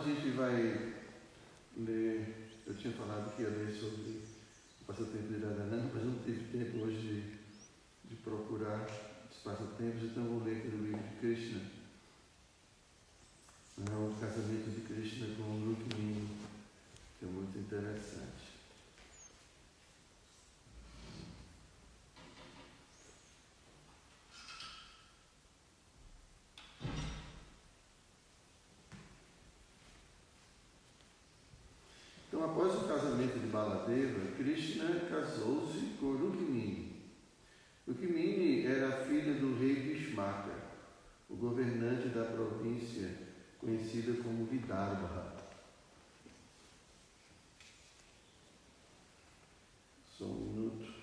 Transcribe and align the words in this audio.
a 0.00 0.02
gente 0.02 0.30
vai 0.30 0.94
ler, 1.76 2.62
eu 2.66 2.74
tinha 2.74 2.94
falado 2.94 3.36
que 3.36 3.42
ia 3.42 3.50
ler 3.50 3.70
sobre 3.70 4.22
o 4.80 4.84
passatempo 4.86 5.28
de 5.28 5.44
Radhananda, 5.44 5.90
mas 5.92 6.04
não 6.04 6.18
tive 6.24 6.58
tempo 6.58 6.78
hoje 6.84 6.96
de, 6.96 8.08
de 8.08 8.16
procurar 8.22 8.86
os 9.30 9.36
passatempos, 9.38 10.04
então 10.04 10.24
vou 10.24 10.42
ler 10.42 10.56
aqui 10.56 10.68
o 10.68 10.84
livro 10.84 11.02
de 11.02 11.16
Krishna. 11.16 11.60
É 13.78 13.94
o 13.94 14.14
casamento 14.18 14.70
de 14.70 14.80
Krishna 14.86 15.26
com 15.36 15.42
Rukmini, 15.42 16.28
que 17.18 17.26
é 17.26 17.28
muito 17.28 17.58
interessante. 17.58 18.50
Então, 32.40 32.44
após 32.44 32.74
o 32.74 32.86
casamento 32.86 33.38
de 33.38 33.48
Baladeva, 33.48 34.34
Krishna 34.36 35.00
casou-se 35.10 35.96
com 35.98 36.12
Rukmini. 36.12 37.02
Rukmini 37.86 38.64
era 38.64 39.04
filha 39.04 39.34
do 39.34 39.58
rei 39.58 39.74
Vishmaka, 39.74 40.54
o 41.28 41.34
governante 41.34 42.08
da 42.08 42.24
província 42.24 43.10
conhecida 43.58 44.22
como 44.22 44.46
Vidarbha. 44.46 45.36
Só 50.16 50.24
um 50.24 50.34
minuto. 50.34 51.00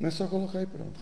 Não 0.00 0.08
é 0.08 0.10
só 0.10 0.26
colocar 0.26 0.66
pronto. 0.66 0.98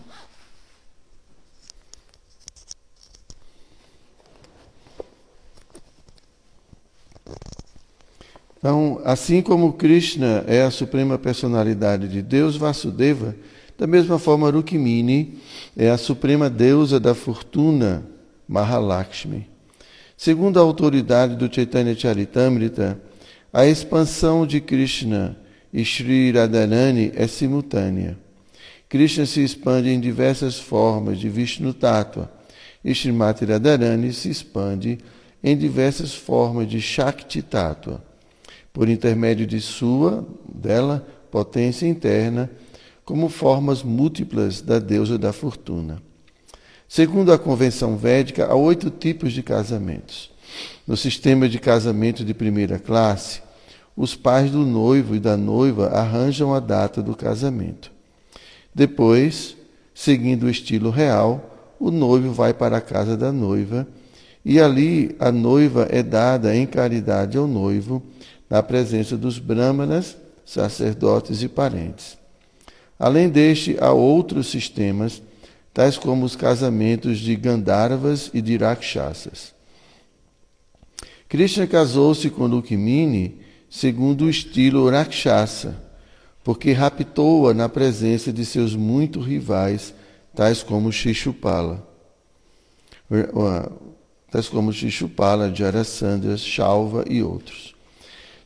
Então, 8.57 9.01
assim 9.05 9.41
como 9.41 9.71
Krishna 9.71 10.43
é 10.45 10.63
a 10.63 10.69
suprema 10.69 11.17
personalidade 11.17 12.09
de 12.09 12.21
Deus, 12.21 12.57
Vasudeva, 12.57 13.33
da 13.77 13.87
mesma 13.87 14.19
forma 14.19 14.51
Rukmini 14.51 15.39
é 15.77 15.89
a 15.89 15.97
suprema 15.97 16.49
deusa 16.49 16.99
da 16.99 17.15
fortuna, 17.15 18.05
Mahalakshmi. 18.49 19.47
Segundo 20.17 20.59
a 20.59 20.61
autoridade 20.61 21.37
do 21.37 21.53
Chaitanya 21.53 21.95
Charitamrita, 21.95 22.99
a 23.53 23.65
expansão 23.65 24.45
de 24.45 24.59
Krishna 24.59 25.37
e 25.71 25.85
Sri 25.85 26.33
Radharani 26.33 27.13
é 27.15 27.25
simultânea. 27.27 28.17
Krishna 28.89 29.27
se 29.27 29.43
expande 29.43 29.89
em 29.89 29.99
diversas 29.99 30.59
formas 30.59 31.19
de 31.19 31.29
Vishnu 31.29 31.75
Tattva 31.75 32.31
e 32.83 32.89
Srimati 32.89 33.45
Radharani 33.45 34.11
se 34.11 34.31
expande 34.31 34.97
em 35.43 35.55
diversas 35.55 36.15
formas 36.15 36.67
de 36.67 36.81
Shakti 36.81 37.43
Tattva, 37.43 38.03
por 38.73 38.89
intermédio 38.89 39.45
de 39.45 39.61
sua, 39.61 40.27
dela, 40.51 41.07
potência 41.29 41.85
interna, 41.85 42.49
como 43.05 43.29
formas 43.29 43.83
múltiplas 43.83 44.59
da 44.59 44.79
deusa 44.79 45.19
da 45.19 45.31
fortuna. 45.31 46.01
Segundo 46.87 47.31
a 47.31 47.37
convenção 47.37 47.95
védica, 47.95 48.47
há 48.47 48.55
oito 48.55 48.89
tipos 48.89 49.33
de 49.33 49.43
casamentos. 49.43 50.31
No 50.87 50.97
sistema 50.97 51.47
de 51.47 51.59
casamento 51.59 52.25
de 52.25 52.33
primeira 52.33 52.79
classe, 52.79 53.41
os 53.95 54.15
pais 54.15 54.49
do 54.49 54.65
noivo 54.65 55.15
e 55.15 55.19
da 55.19 55.37
noiva 55.37 55.89
arranjam 55.89 56.55
a 56.55 56.59
data 56.59 57.03
do 57.03 57.15
casamento. 57.15 57.98
Depois, 58.79 59.57
seguindo 59.93 60.43
o 60.43 60.49
estilo 60.49 60.89
real, 60.89 61.75
o 61.77 61.91
noivo 61.91 62.31
vai 62.31 62.53
para 62.53 62.77
a 62.77 62.81
casa 62.81 63.17
da 63.17 63.29
noiva 63.29 63.85
e 64.45 64.57
ali 64.57 65.17
a 65.19 65.33
noiva 65.33 65.85
é 65.91 66.01
dada 66.01 66.55
em 66.55 66.65
caridade 66.65 67.37
ao 67.37 67.45
noivo, 67.45 68.01
na 68.49 68.63
presença 68.63 69.17
dos 69.17 69.37
brahmanas, 69.37 70.15
sacerdotes 70.45 71.43
e 71.43 71.49
parentes. 71.49 72.17
Além 72.97 73.27
deste, 73.27 73.75
há 73.81 73.91
outros 73.91 74.47
sistemas, 74.47 75.21
tais 75.73 75.97
como 75.97 76.23
os 76.23 76.37
casamentos 76.37 77.19
de 77.19 77.35
Gandharvas 77.35 78.31
e 78.33 78.41
de 78.41 78.55
Rakshasas. 78.55 79.53
Krishna 81.27 81.67
casou-se 81.67 82.29
com 82.29 82.47
Rukmini 82.47 83.41
segundo 83.69 84.23
o 84.23 84.29
estilo 84.29 84.89
Rakshasa 84.89 85.88
porque 86.49 86.71
raptou-a 86.71 87.53
na 87.53 87.69
presença 87.69 88.33
de 88.33 88.43
seus 88.43 88.75
muitos 88.75 89.23
rivais, 89.23 89.93
tais 90.33 90.63
como 90.63 90.91
Shishupala, 90.91 91.87
tais 94.31 94.49
como 94.49 94.73
Shishupala, 94.73 95.53
Jarasandha, 95.53 96.35
Shalva 96.37 97.05
e 97.07 97.21
outros. 97.21 97.75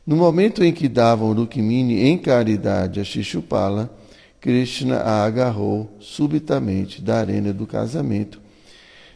No 0.06 0.16
momento 0.16 0.62
em 0.62 0.70
que 0.70 0.86
davam 0.86 1.32
Rukmini 1.32 2.02
em 2.02 2.18
caridade 2.18 3.00
a 3.00 3.04
Shishupala, 3.04 3.90
Krishna 4.38 4.98
a 4.98 5.24
agarrou 5.24 5.96
subitamente 5.98 7.00
da 7.00 7.16
arena 7.16 7.54
do 7.54 7.66
casamento, 7.66 8.38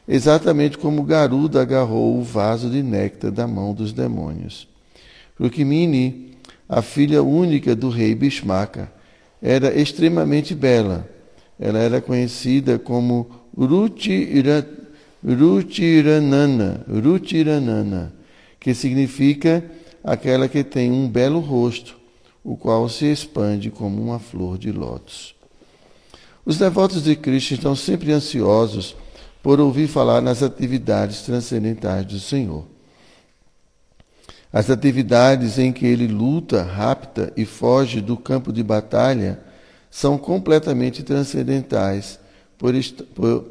exatamente 0.09 0.79
como 0.79 1.03
Garuda 1.03 1.61
agarrou 1.61 2.19
o 2.19 2.23
vaso 2.23 2.71
de 2.71 2.83
néctar 2.83 3.31
da 3.31 3.47
mão 3.47 3.75
dos 3.75 3.93
demônios. 3.93 4.67
Rukmini 5.39 6.28
a 6.69 6.83
filha 6.83 7.23
única 7.23 7.75
do 7.75 7.89
rei 7.89 8.15
Bishmaka. 8.15 8.93
Era 9.41 9.73
extremamente 9.75 10.55
bela. 10.55 11.09
Ela 11.59 11.79
era 11.79 12.01
conhecida 12.01 12.79
como 12.79 13.31
Rutiranana, 15.25 16.85
Rutiranana, 16.89 18.13
que 18.61 18.75
significa 18.75 19.65
aquela 20.05 20.49
que 20.49 20.63
tem 20.63 20.93
um 20.93 21.09
belo 21.09 21.41
rosto, 21.41 21.97
o 22.45 22.57
qual 22.57 22.89
se 22.89 23.07
expande 23.07 23.71
como 23.71 24.01
uma 24.01 24.19
flor 24.19 24.59
de 24.59 24.71
lótus. 24.71 25.35
Os 26.45 26.57
devotos 26.59 27.03
de 27.03 27.17
Cristo 27.17 27.55
estão 27.55 27.75
sempre 27.75 28.13
ansiosos 28.13 28.95
por 29.43 29.61
ouvir 29.61 29.89
falar 29.89 30.21
nas 30.21 30.43
atividades 30.43 31.23
transcendentais 31.23 32.07
do 32.07 32.19
Senhor. 32.19 32.65
As 34.53 34.71
atividades 34.71 35.59
em 35.59 35.73
que 35.73 35.87
ele 35.87 36.07
luta, 36.07 36.63
rapta 36.63 37.33
e 37.37 37.45
foge 37.45 38.01
do 38.01 38.17
campo 38.17 38.53
de 38.53 38.63
batalha 38.63 39.41
são 39.91 40.17
completamente 40.17 41.03
transcendentais, 41.03 42.19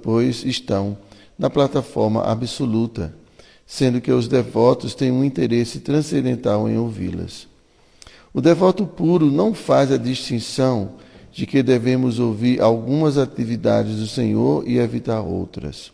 pois 0.01 0.43
estão 0.43 0.97
na 1.37 1.49
plataforma 1.49 2.23
absoluta, 2.23 3.13
sendo 3.65 4.01
que 4.01 4.11
os 4.11 4.27
devotos 4.27 4.95
têm 4.95 5.11
um 5.11 5.23
interesse 5.23 5.79
transcendental 5.79 6.67
em 6.67 6.77
ouvi-las. 6.77 7.47
O 8.33 8.41
devoto 8.41 8.85
puro 8.85 9.31
não 9.31 9.53
faz 9.53 9.91
a 9.91 9.97
distinção 9.97 10.93
de 11.31 11.45
que 11.45 11.61
devemos 11.61 12.17
ouvir 12.17 12.59
algumas 12.59 13.17
atividades 13.17 13.97
do 13.97 14.07
Senhor 14.07 14.67
e 14.67 14.79
evitar 14.79 15.21
outras. 15.21 15.91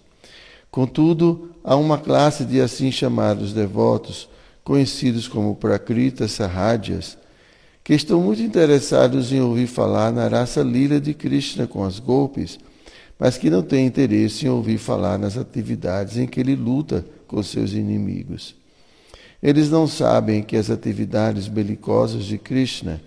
Contudo, 0.71 1.51
há 1.61 1.75
uma 1.75 1.97
classe 1.97 2.45
de 2.45 2.61
assim 2.61 2.91
chamados 2.91 3.51
devotos 3.51 4.29
conhecidos 4.63 5.27
como 5.27 5.55
Prakrita 5.55 6.27
Sahajas, 6.27 7.17
que 7.83 7.93
estão 7.93 8.21
muito 8.21 8.41
interessados 8.41 9.33
em 9.33 9.41
ouvir 9.41 9.67
falar 9.67 10.11
na 10.11 10.27
raça 10.27 10.61
lila 10.61 10.99
de 10.99 11.13
Krishna 11.13 11.67
com 11.67 11.83
as 11.83 11.99
golpes, 11.99 12.57
mas 13.19 13.37
que 13.37 13.49
não 13.49 13.61
têm 13.61 13.85
interesse 13.85 14.45
em 14.45 14.49
ouvir 14.49 14.77
falar 14.77 15.19
nas 15.19 15.37
atividades 15.37 16.17
em 16.17 16.25
que 16.25 16.39
ele 16.39 16.55
luta 16.55 17.05
com 17.27 17.43
seus 17.43 17.73
inimigos. 17.73 18.55
Eles 19.41 19.69
não 19.69 19.85
sabem 19.85 20.41
que 20.41 20.55
as 20.55 20.69
atividades 20.69 21.49
belicosas 21.49 22.23
de 22.23 22.37
Krishna 22.37 23.01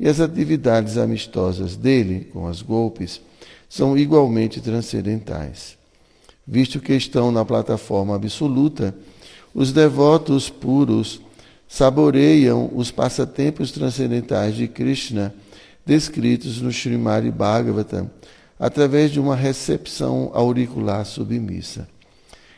e 0.00 0.08
as 0.08 0.18
atividades 0.18 0.96
amistosas 0.96 1.76
dele, 1.76 2.28
com 2.32 2.46
as 2.46 2.62
golpes, 2.62 3.20
são 3.68 3.96
igualmente 3.96 4.60
transcendentais. 4.60 5.76
Visto 6.46 6.80
que 6.80 6.94
estão 6.94 7.30
na 7.30 7.44
plataforma 7.44 8.14
absoluta, 8.16 8.94
os 9.54 9.72
devotos 9.72 10.50
puros 10.50 11.20
saboreiam 11.68 12.70
os 12.74 12.90
passatempos 12.90 13.70
transcendentais 13.70 14.56
de 14.56 14.66
Krishna 14.66 15.34
descritos 15.86 16.60
no 16.60 16.70
Srimad 16.70 17.30
Bhagavatam 17.30 18.10
através 18.58 19.10
de 19.10 19.20
uma 19.20 19.36
recepção 19.36 20.30
auricular 20.34 21.04
submissa. 21.04 21.88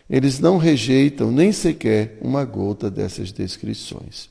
Eles 0.09 0.39
não 0.39 0.57
rejeitam 0.57 1.33
nem 1.33 1.53
sequer 1.53 2.17
uma 2.21 2.45
gota 2.45 2.91
dessas 2.91 3.33
descrições. 3.33 4.31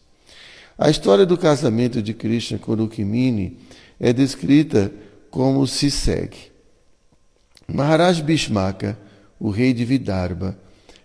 A 0.77 0.89
história 0.89 1.25
do 1.25 1.37
casamento 1.37 2.01
de 2.01 2.13
Krishna 2.13 2.57
com 2.57 2.73
Rukmini 2.75 3.57
é 3.99 4.13
descrita 4.13 4.91
como 5.29 5.67
se 5.67 5.91
segue. 5.91 6.51
Maharaj 7.67 8.21
Bhishmaka, 8.21 8.97
o 9.39 9.49
rei 9.49 9.73
de 9.73 9.83
Vidarbha, 9.83 10.57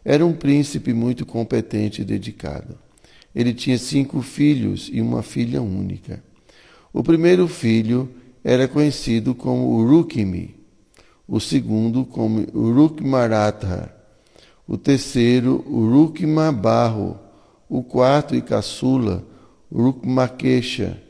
era 0.05 0.25
um 0.25 0.32
príncipe 0.32 0.93
muito 0.93 1.26
competente 1.26 2.02
e 2.02 2.05
dedicado. 2.05 2.79
Ele 3.35 3.55
tinha 3.55 3.79
cinco 3.79 4.23
filhos 4.23 4.91
e 4.93 5.00
uma 5.00 5.23
filha 5.23 5.62
única. 5.62 6.23
O 6.93 7.02
primeiro 7.02 7.47
filho 7.47 8.08
era 8.43 8.67
conhecido 8.67 9.35
como 9.35 9.76
Urukimi, 9.76 10.56
o 11.29 11.38
segundo 11.38 12.05
como 12.05 12.44
Urukmaratha, 12.52 13.94
o 14.67 14.76
terceiro 14.76 15.64
Urukmabarro, 15.69 17.19
o 17.69 17.82
quarto 17.82 18.35
e 18.35 18.43
caçula 18.43 19.25
Urukmakesha 19.70 21.00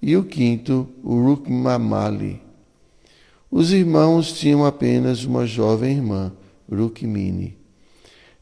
e 0.00 0.16
o 0.16 0.24
quinto 0.24 0.86
Urukmamali. 1.02 2.42
Os 3.50 3.72
irmãos 3.72 4.32
tinham 4.32 4.64
apenas 4.64 5.24
uma 5.24 5.46
jovem 5.46 5.96
irmã, 5.96 6.32
Rukmini. 6.70 7.61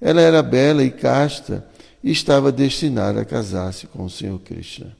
Ela 0.00 0.20
era 0.20 0.43
bela 0.43 0.82
e 0.82 0.91
casta 0.91 1.67
e 2.02 2.11
estava 2.11 2.50
destinada 2.50 3.20
a 3.20 3.25
casar-se 3.25 3.87
com 3.87 4.05
o 4.05 4.11
Senhor 4.11 4.38
Krishna. 4.41 4.97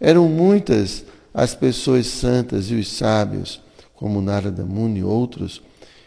Eram 0.00 0.28
muitas 0.28 1.04
as 1.32 1.54
pessoas 1.54 2.06
santas 2.06 2.70
e 2.70 2.74
os 2.74 2.88
sábios, 2.88 3.60
como 3.94 4.20
Narada 4.20 4.64
Muni 4.64 5.00
e 5.00 5.04
outros, 5.04 5.62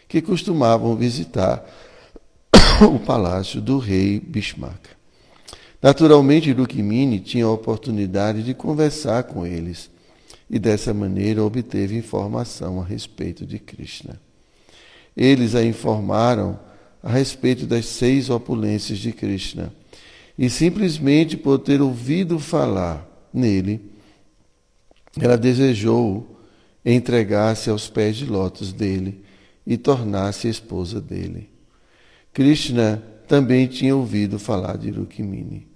que 0.06 0.22
costumavam 0.22 0.96
visitar 0.96 1.64
o 2.82 2.98
palácio 2.98 3.60
do 3.60 3.78
rei 3.78 4.20
Bhishmaka. 4.20 4.90
Naturalmente, 5.80 6.52
Rukmini 6.52 7.20
tinha 7.20 7.44
a 7.44 7.50
oportunidade 7.50 8.42
de 8.42 8.52
conversar 8.52 9.24
com 9.24 9.46
eles 9.46 9.90
e 10.50 10.58
dessa 10.58 10.92
maneira 10.92 11.44
obteve 11.44 11.96
informação 11.96 12.80
a 12.80 12.84
respeito 12.84 13.46
de 13.46 13.58
Krishna. 13.58 14.20
Eles 15.16 15.54
a 15.54 15.62
informaram 15.62 16.58
a 17.02 17.10
respeito 17.10 17.66
das 17.66 17.86
seis 17.86 18.28
opulências 18.28 18.98
de 18.98 19.12
Krishna 19.12 19.72
e 20.38 20.48
simplesmente 20.48 21.36
por 21.36 21.58
ter 21.58 21.80
ouvido 21.80 22.38
falar 22.38 23.06
nele, 23.32 23.80
ela 25.20 25.36
desejou 25.36 26.38
entregar-se 26.84 27.70
aos 27.70 27.88
pés 27.88 28.16
de 28.16 28.26
lótus 28.26 28.72
dele 28.72 29.22
e 29.66 29.76
tornar-se 29.76 30.48
esposa 30.48 31.00
dele. 31.00 31.50
Krishna 32.32 33.02
também 33.26 33.66
tinha 33.66 33.94
ouvido 33.94 34.38
falar 34.38 34.78
de 34.78 34.90
Rukmini. 34.90 35.66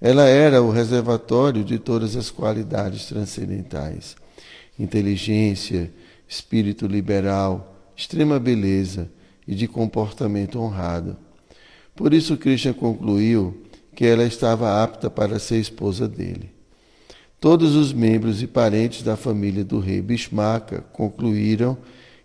Ela 0.00 0.26
era 0.26 0.60
o 0.60 0.70
reservatório 0.70 1.62
de 1.62 1.78
todas 1.78 2.16
as 2.16 2.28
qualidades 2.28 3.06
transcendentais: 3.06 4.16
inteligência, 4.76 5.92
espírito 6.28 6.88
liberal, 6.88 7.92
extrema 7.96 8.40
beleza 8.40 9.08
e 9.46 9.54
de 9.54 9.66
comportamento 9.66 10.58
honrado. 10.60 11.16
Por 11.94 12.14
isso, 12.14 12.36
Krishna 12.36 12.72
concluiu 12.72 13.62
que 13.94 14.04
ela 14.04 14.24
estava 14.24 14.82
apta 14.82 15.10
para 15.10 15.38
ser 15.38 15.58
esposa 15.58 16.08
dele. 16.08 16.50
Todos 17.40 17.74
os 17.74 17.92
membros 17.92 18.42
e 18.42 18.46
parentes 18.46 19.02
da 19.02 19.16
família 19.16 19.64
do 19.64 19.80
rei 19.80 20.00
Bhishmaka 20.00 20.80
concluíram 20.92 21.76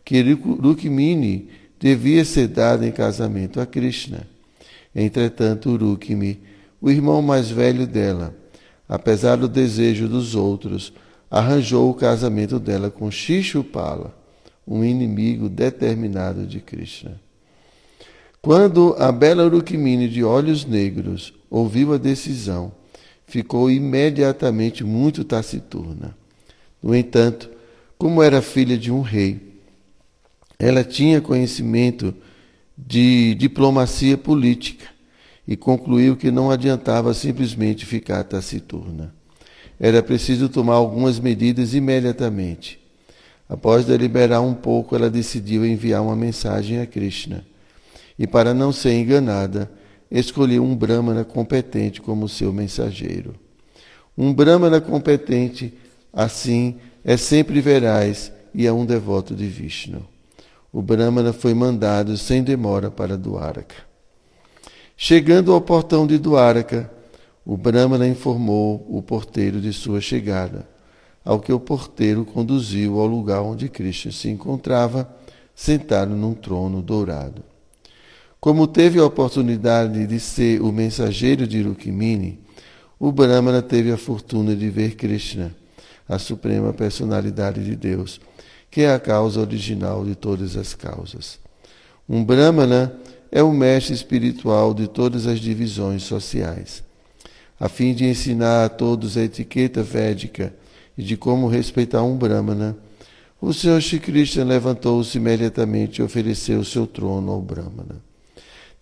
que 0.06 0.22
Rukmini 0.22 1.50
devia 1.80 2.24
ser 2.24 2.48
dada 2.48 2.88
em 2.88 2.92
casamento 2.92 3.60
a 3.60 3.66
Krishna. 3.66 4.28
Entretanto, 4.96 5.76
Rukmini, 5.76 6.40
o 6.80 6.90
irmão 6.90 7.22
mais 7.22 7.50
velho 7.50 7.86
dela, 7.86 8.34
apesar 8.88 9.36
do 9.36 9.48
desejo 9.48 10.08
dos 10.08 10.36
outros, 10.36 10.94
arranjou 11.30 11.90
o 11.90 11.94
casamento 11.94 12.60
dela 12.60 12.90
com 12.90 13.12
Shishupala, 13.12 14.17
um 14.68 14.84
inimigo 14.84 15.48
determinado 15.48 16.46
de 16.46 16.60
Krishna. 16.60 17.20
Quando 18.42 18.96
a 19.00 19.12
bela 19.12 19.48
Rukmini 19.48 20.10
de 20.10 20.24
olhos 20.24 20.66
negros 20.66 21.34
ouviu 21.50 21.94
a 21.94 21.98
decisão, 21.98 22.72
ficou 23.26 23.72
imediatamente 23.72 24.84
muito 24.84 25.24
taciturna. 25.24 26.16
No 26.82 26.96
entanto, 26.96 27.50
como 27.98 28.22
era 28.22 28.42
filha 28.42 28.78
de 28.78 28.92
um 28.92 29.02
rei, 29.02 29.42
ela 30.60 30.84
tinha 30.84 31.22
conhecimento 31.22 32.14
de 32.78 33.36
diplomacia 33.36 34.18
política 34.18 34.86
e 35.48 35.56
concluiu 35.56 36.16
que 36.16 36.30
não 36.30 36.52
adiantava 36.52 37.14
simplesmente 37.14 37.86
ficar 37.86 38.24
taciturna. 38.24 39.14
Era 39.80 40.04
preciso 40.04 40.50
tomar 40.50 40.76
algumas 40.76 41.20
medidas 41.20 41.74
imediatamente. 41.74 42.80
Após 43.50 43.86
deliberar 43.86 44.42
um 44.42 44.54
pouco, 44.54 44.96
ela 44.96 45.10
decidiu 45.10 45.66
enviar 45.66 46.02
uma 46.02 46.16
mensagem 46.16 46.82
a 46.82 46.86
Krishna. 46.86 47.46
E 48.20 48.28
para 48.28 48.54
não 48.54 48.72
ser 48.74 48.94
enganada, 48.94 49.72
escolheu 50.12 50.64
um 50.64 50.76
Brahmana 50.76 51.24
competente 51.24 52.02
como 52.02 52.28
seu 52.28 52.52
mensageiro. 52.52 53.36
Um 54.18 54.34
Brahmana 54.34 54.82
competente, 54.82 55.74
assim, 56.12 56.76
é 57.06 57.16
sempre 57.16 57.62
veraz 57.62 58.32
e 58.54 58.68
é 58.68 58.74
um 58.74 58.86
devoto 58.86 59.34
de 59.34 59.48
Vishnu. 59.48 60.06
O 60.74 60.82
Brahmana 60.82 61.32
foi 61.32 61.54
mandado 61.54 62.18
sem 62.18 62.44
demora 62.44 62.92
para 62.92 63.18
Dwaraka. 63.18 63.76
Chegando 64.98 65.54
ao 65.54 65.62
portão 65.62 66.06
de 66.06 66.18
Dwaraka, 66.18 66.92
o 67.46 67.56
Brahmana 67.56 68.08
informou 68.08 68.86
o 68.90 69.02
porteiro 69.02 69.62
de 69.62 69.72
sua 69.72 70.02
chegada 70.02 70.68
ao 71.28 71.42
que 71.42 71.52
o 71.52 71.60
porteiro 71.60 72.24
conduziu 72.24 73.02
ao 73.02 73.06
lugar 73.06 73.42
onde 73.42 73.68
Krishna 73.68 74.14
se 74.14 74.30
encontrava, 74.30 75.14
sentado 75.54 76.16
num 76.16 76.34
trono 76.34 76.82
dourado. 76.82 77.44
Como 78.40 78.66
teve 78.66 78.98
a 78.98 79.04
oportunidade 79.04 80.08
de 80.08 80.22
ser 80.22 80.62
o 80.62 80.72
mensageiro 80.72 81.46
de 81.46 81.62
Rukmini, 81.62 82.40
o 82.98 83.12
Brahmana 83.12 83.62
teve 83.62 83.92
a 83.92 83.98
fortuna 83.98 84.56
de 84.56 84.70
ver 84.70 84.96
Krishna, 84.96 85.54
a 86.08 86.18
suprema 86.18 86.72
personalidade 86.72 87.62
de 87.62 87.76
Deus, 87.76 88.22
que 88.72 88.84
é 88.84 88.94
a 88.94 89.00
causa 89.00 89.42
original 89.42 90.06
de 90.06 90.16
todas 90.16 90.56
as 90.56 90.74
causas. 90.74 91.40
Um 92.08 92.24
Brahmana 92.24 92.98
é 93.30 93.44
o 93.44 93.52
mestre 93.52 93.94
espiritual 93.94 94.74
de 94.74 94.88
todas 94.88 95.28
as 95.28 95.42
divisões 95.42 96.04
sociais. 96.04 96.82
A 97.60 97.68
fim 97.68 97.94
de 97.94 98.06
ensinar 98.06 98.64
a 98.64 98.70
todos 98.70 99.18
a 99.18 99.24
etiqueta 99.24 99.84
védica, 99.84 100.54
e 100.98 101.04
de 101.04 101.16
como 101.16 101.48
respeitar 101.48 102.02
um 102.04 102.18
Brahmana, 102.18 102.76
o 103.40 103.54
Senhor 103.54 103.80
Shri 103.80 104.00
Krishna 104.00 104.44
levantou-se 104.44 105.18
imediatamente 105.18 106.00
e 106.00 106.04
ofereceu 106.04 106.64
seu 106.64 106.88
trono 106.88 107.32
ao 107.32 107.42
Brahmana. 107.42 108.02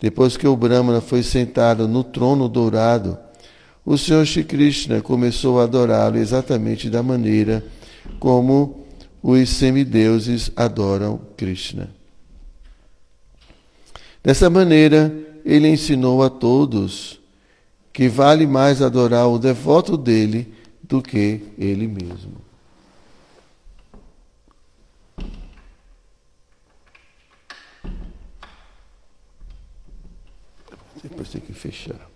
Depois 0.00 0.36
que 0.36 0.46
o 0.46 0.56
Brahmana 0.56 1.00
foi 1.00 1.22
sentado 1.22 1.86
no 1.86 2.02
trono 2.02 2.48
dourado, 2.48 3.18
o 3.84 3.98
Senhor 3.98 4.24
Shri 4.24 4.44
Krishna 4.44 5.02
começou 5.02 5.60
a 5.60 5.64
adorá-lo 5.64 6.16
exatamente 6.16 6.88
da 6.88 7.02
maneira 7.02 7.62
como 8.18 8.86
os 9.22 9.48
semideuses 9.50 10.50
adoram 10.56 11.20
Krishna. 11.36 11.90
Dessa 14.22 14.48
maneira, 14.48 15.14
ele 15.44 15.68
ensinou 15.68 16.22
a 16.22 16.30
todos 16.30 17.20
que 17.92 18.08
vale 18.08 18.46
mais 18.46 18.82
adorar 18.82 19.28
o 19.28 19.38
devoto 19.38 19.96
dele 19.96 20.52
do 20.88 21.02
que 21.02 21.42
ele 21.58 21.88
mesmo. 21.88 22.40
Depois 31.02 31.28
tem 31.28 31.40
que 31.40 31.52
fechar. 31.52 32.08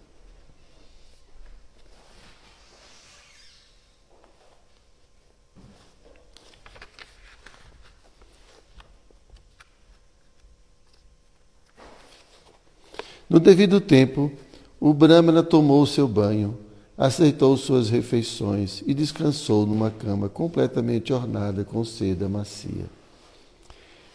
No 13.29 13.39
devido 13.39 13.81
tempo, 13.81 14.33
o 14.81 14.93
Brahmana 14.93 15.43
tomou 15.43 15.83
o 15.83 15.87
seu 15.87 16.09
banho 16.09 16.70
aceitou 17.01 17.57
suas 17.57 17.89
refeições 17.89 18.83
e 18.87 18.93
descansou 18.93 19.65
numa 19.65 19.91
cama 19.91 20.29
completamente 20.29 21.15
ornada 21.15 21.65
com 21.65 21.83
seda 21.83 22.29
macia. 22.29 22.85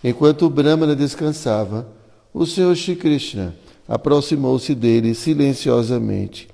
Enquanto 0.04 0.46
o 0.46 0.52
Brahmana 0.52 0.96
descansava, 0.96 1.88
o 2.32 2.46
Senhor 2.46 2.76
Shri 2.76 2.96
Krishna 2.96 3.56
aproximou-se 3.88 4.76
dele 4.76 5.16
silenciosamente 5.16 6.48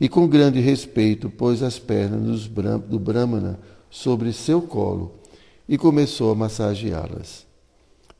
e 0.00 0.08
com 0.08 0.26
grande 0.26 0.58
respeito 0.58 1.30
pôs 1.30 1.62
as 1.62 1.78
pernas 1.78 2.48
do 2.88 2.98
Brahmana 2.98 3.56
sobre 3.88 4.32
seu 4.32 4.60
colo 4.60 5.14
e 5.68 5.78
começou 5.78 6.32
a 6.32 6.34
massageá-las. 6.34 7.46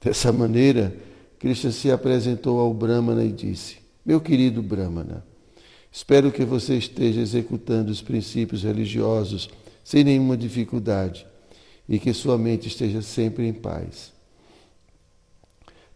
Dessa 0.01 0.33
maneira, 0.33 0.97
Krishna 1.41 1.73
se 1.73 1.91
apresentou 1.91 2.61
ao 2.61 2.73
Brahmana 2.73 3.25
e 3.25 3.33
disse: 3.33 3.79
Meu 4.05 4.21
querido 4.21 4.63
Brahmana, 4.63 5.25
Espero 5.97 6.31
que 6.31 6.45
você 6.45 6.77
esteja 6.77 7.23
executando 7.23 7.91
os 7.91 8.03
princípios 8.03 8.65
religiosos 8.65 9.49
sem 9.83 10.05
nenhuma 10.05 10.37
dificuldade 10.37 11.27
e 11.89 11.99
que 11.99 12.13
sua 12.13 12.37
mente 12.37 12.69
esteja 12.69 13.01
sempre 13.01 13.49
em 13.49 13.53
paz. 13.55 14.13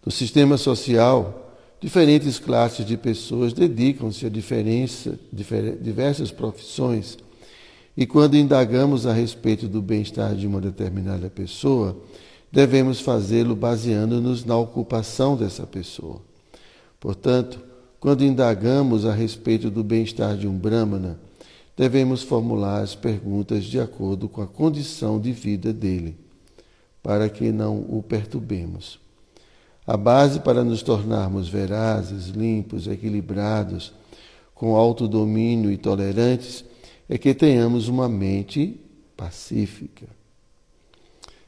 No 0.03 0.11
sistema 0.11 0.57
social, 0.57 1.55
diferentes 1.83 2.39
classes 2.39 2.87
de 2.87 2.97
pessoas 2.97 3.53
dedicam-se 3.53 4.25
a 4.25 4.31
diversas 4.31 6.31
profissões 6.31 7.19
e 7.95 8.07
quando 8.07 8.39
indagamos 8.39 9.07
a 9.07 9.13
respeito 9.13 9.69
do 9.69 9.83
bem-estar 9.83 10.35
de 10.35 10.47
uma 10.47 10.63
determinada 10.63 11.29
pessoa, 11.29 11.95
devemos 12.51 13.01
fazê-lo 13.01 13.55
baseando-nos 13.55 14.47
na 14.47 14.57
ocupação 14.57 15.37
dessa 15.37 15.67
pessoa. 15.67 16.23
Portanto, 16.99 17.69
quando 18.01 18.25
indagamos 18.25 19.05
a 19.05 19.13
respeito 19.13 19.71
do 19.71 19.85
bem-estar 19.85 20.35
de 20.35 20.49
um 20.49 20.57
Brahmana, 20.57 21.21
devemos 21.77 22.23
formular 22.23 22.81
as 22.81 22.95
perguntas 22.95 23.65
de 23.65 23.79
acordo 23.79 24.27
com 24.27 24.41
a 24.41 24.47
condição 24.47 25.21
de 25.21 25.33
vida 25.33 25.71
dele, 25.71 26.17
para 27.03 27.29
que 27.29 27.53
não 27.53 27.77
o 27.77 28.03
perturbemos. 28.03 28.99
A 29.87 29.99
base 29.99 30.41
para 30.41 30.65
nos 30.65 30.83
tornarmos 30.83 31.49
verazes, 31.49 32.29
limpos, 32.29 32.87
equilibrados, 32.87 33.93
com 34.55 34.77
autodomínio 34.77 35.71
e 35.71 35.77
tolerantes 35.77 36.65
é 37.09 37.19
que 37.19 37.35
tenhamos 37.35 37.89
uma 37.89 38.09
mente 38.09 38.81
pacífica. 39.17 40.07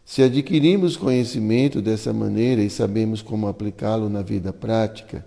Se 0.05 0.23
adquirimos 0.23 0.97
conhecimento 0.97 1.81
dessa 1.81 2.13
maneira 2.13 2.63
e 2.63 2.69
sabemos 2.69 3.23
como 3.23 3.49
aplicá-lo 3.49 4.11
na 4.11 4.21
vida 4.21 4.53
prática, 4.53 5.25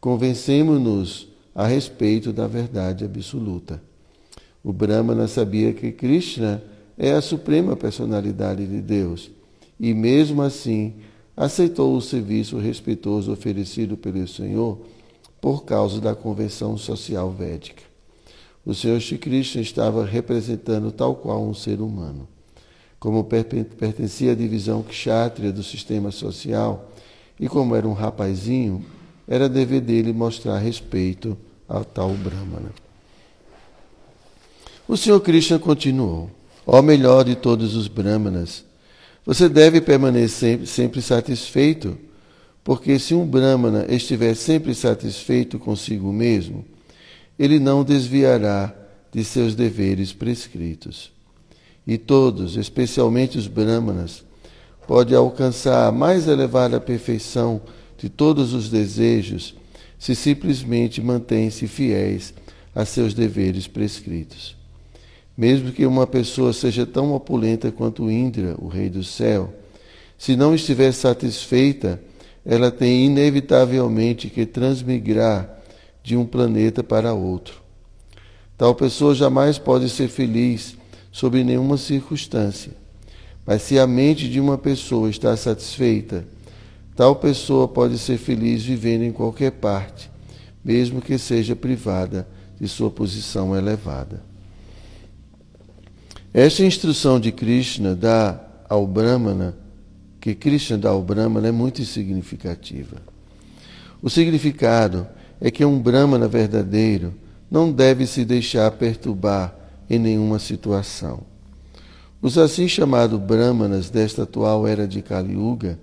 convencemos-nos 0.00 1.28
a 1.54 1.66
respeito 1.66 2.32
da 2.32 2.46
verdade 2.46 3.04
absoluta. 3.04 3.82
O 4.62 4.72
Brahmana 4.72 5.26
sabia 5.26 5.72
que 5.72 5.92
Krishna 5.92 6.62
é 6.98 7.12
a 7.12 7.20
suprema 7.20 7.76
personalidade 7.76 8.66
de 8.66 8.80
Deus 8.80 9.30
e, 9.78 9.94
mesmo 9.94 10.42
assim, 10.42 10.94
aceitou 11.36 11.94
o 11.96 12.00
serviço 12.00 12.58
respeitoso 12.58 13.32
oferecido 13.32 13.96
pelo 13.96 14.26
Senhor 14.26 14.80
por 15.40 15.64
causa 15.64 16.00
da 16.00 16.14
convenção 16.14 16.76
social 16.76 17.30
védica. 17.30 17.82
O 18.64 18.74
Senhor 18.74 18.98
Shri 19.00 19.18
Krishna 19.18 19.62
estava 19.62 20.04
representando 20.04 20.90
tal 20.90 21.14
qual 21.14 21.44
um 21.44 21.54
ser 21.54 21.80
humano. 21.80 22.26
Como 22.98 23.22
pertencia 23.22 24.32
à 24.32 24.34
divisão 24.34 24.82
kshatriya 24.82 25.52
do 25.52 25.62
sistema 25.62 26.10
social 26.10 26.90
e 27.38 27.48
como 27.48 27.76
era 27.76 27.86
um 27.86 27.92
rapazinho, 27.92 28.84
era 29.28 29.48
dever 29.48 29.80
dele 29.80 30.12
mostrar 30.12 30.58
respeito 30.58 31.36
ao 31.68 31.84
tal 31.84 32.10
Brahmana. 32.10 32.70
O 34.86 34.96
Senhor 34.96 35.20
Krishna 35.20 35.58
continuou: 35.58 36.30
Ó 36.66 36.80
melhor 36.80 37.24
de 37.24 37.34
todos 37.34 37.74
os 37.74 37.88
Brahmanas, 37.88 38.64
você 39.24 39.48
deve 39.48 39.80
permanecer 39.80 40.66
sempre 40.66 41.02
satisfeito, 41.02 41.98
porque 42.62 42.98
se 42.98 43.14
um 43.14 43.26
Brahmana 43.26 43.86
estiver 43.88 44.34
sempre 44.34 44.74
satisfeito 44.74 45.58
consigo 45.58 46.12
mesmo, 46.12 46.64
ele 47.38 47.58
não 47.58 47.84
desviará 47.84 48.74
de 49.12 49.24
seus 49.24 49.54
deveres 49.54 50.12
prescritos. 50.12 51.10
E 51.86 51.96
todos, 51.96 52.56
especialmente 52.56 53.38
os 53.38 53.46
brahmanas, 53.46 54.24
podem 54.86 55.16
alcançar 55.16 55.86
a 55.86 55.92
mais 55.92 56.26
elevada 56.26 56.80
perfeição 56.80 57.60
de 57.98 58.08
todos 58.08 58.52
os 58.52 58.68
desejos 58.68 59.54
se 59.98 60.14
simplesmente 60.14 61.00
mantêm-se 61.00 61.66
fiéis 61.66 62.34
a 62.74 62.84
seus 62.84 63.14
deveres 63.14 63.66
prescritos. 63.66 64.56
Mesmo 65.36 65.72
que 65.72 65.86
uma 65.86 66.06
pessoa 66.06 66.52
seja 66.52 66.86
tão 66.86 67.12
opulenta 67.12 67.70
quanto 67.70 68.10
Indra, 68.10 68.54
o 68.58 68.68
rei 68.68 68.88
do 68.88 69.02
céu, 69.02 69.52
se 70.18 70.36
não 70.36 70.54
estiver 70.54 70.92
satisfeita, 70.92 72.00
ela 72.44 72.70
tem 72.70 73.06
inevitavelmente 73.06 74.30
que 74.30 74.46
transmigrar 74.46 75.58
de 76.02 76.16
um 76.16 76.24
planeta 76.24 76.82
para 76.82 77.12
outro. 77.12 77.60
Tal 78.56 78.74
pessoa 78.74 79.14
jamais 79.14 79.58
pode 79.58 79.90
ser 79.90 80.08
feliz 80.08 80.76
sob 81.12 81.42
nenhuma 81.42 81.76
circunstância. 81.76 82.72
Mas 83.44 83.62
se 83.62 83.78
a 83.78 83.86
mente 83.86 84.28
de 84.28 84.40
uma 84.40 84.56
pessoa 84.56 85.10
está 85.10 85.36
satisfeita, 85.36 86.26
tal 86.96 87.14
pessoa 87.14 87.68
pode 87.68 87.98
ser 87.98 88.16
feliz 88.16 88.64
vivendo 88.64 89.02
em 89.02 89.12
qualquer 89.12 89.52
parte, 89.52 90.10
mesmo 90.64 91.02
que 91.02 91.18
seja 91.18 91.54
privada 91.54 92.26
de 92.58 92.66
sua 92.66 92.90
posição 92.90 93.54
elevada. 93.54 94.22
Esta 96.32 96.64
instrução 96.64 97.20
de 97.20 97.30
Krishna 97.30 97.94
dá 97.94 98.40
ao 98.68 98.86
Brahmana, 98.86 99.56
que 100.20 100.34
Krishna 100.34 100.76
dá 100.76 100.88
ao 100.88 101.02
Brahmana, 101.02 101.48
é 101.48 101.52
muito 101.52 101.84
significativa. 101.84 102.96
O 104.02 104.10
significado 104.10 105.06
é 105.40 105.50
que 105.50 105.64
um 105.64 105.78
Brahmana 105.78 106.26
verdadeiro 106.26 107.14
não 107.50 107.70
deve 107.70 108.06
se 108.06 108.24
deixar 108.24 108.70
perturbar 108.72 109.54
em 109.88 109.98
nenhuma 109.98 110.38
situação. 110.38 111.20
Os 112.20 112.38
assim 112.38 112.66
chamados 112.66 113.20
Brahmanas 113.20 113.88
desta 113.90 114.22
atual 114.22 114.66
era 114.66 114.88
de 114.88 115.02
Kali 115.02 115.34
Yuga 115.34 115.78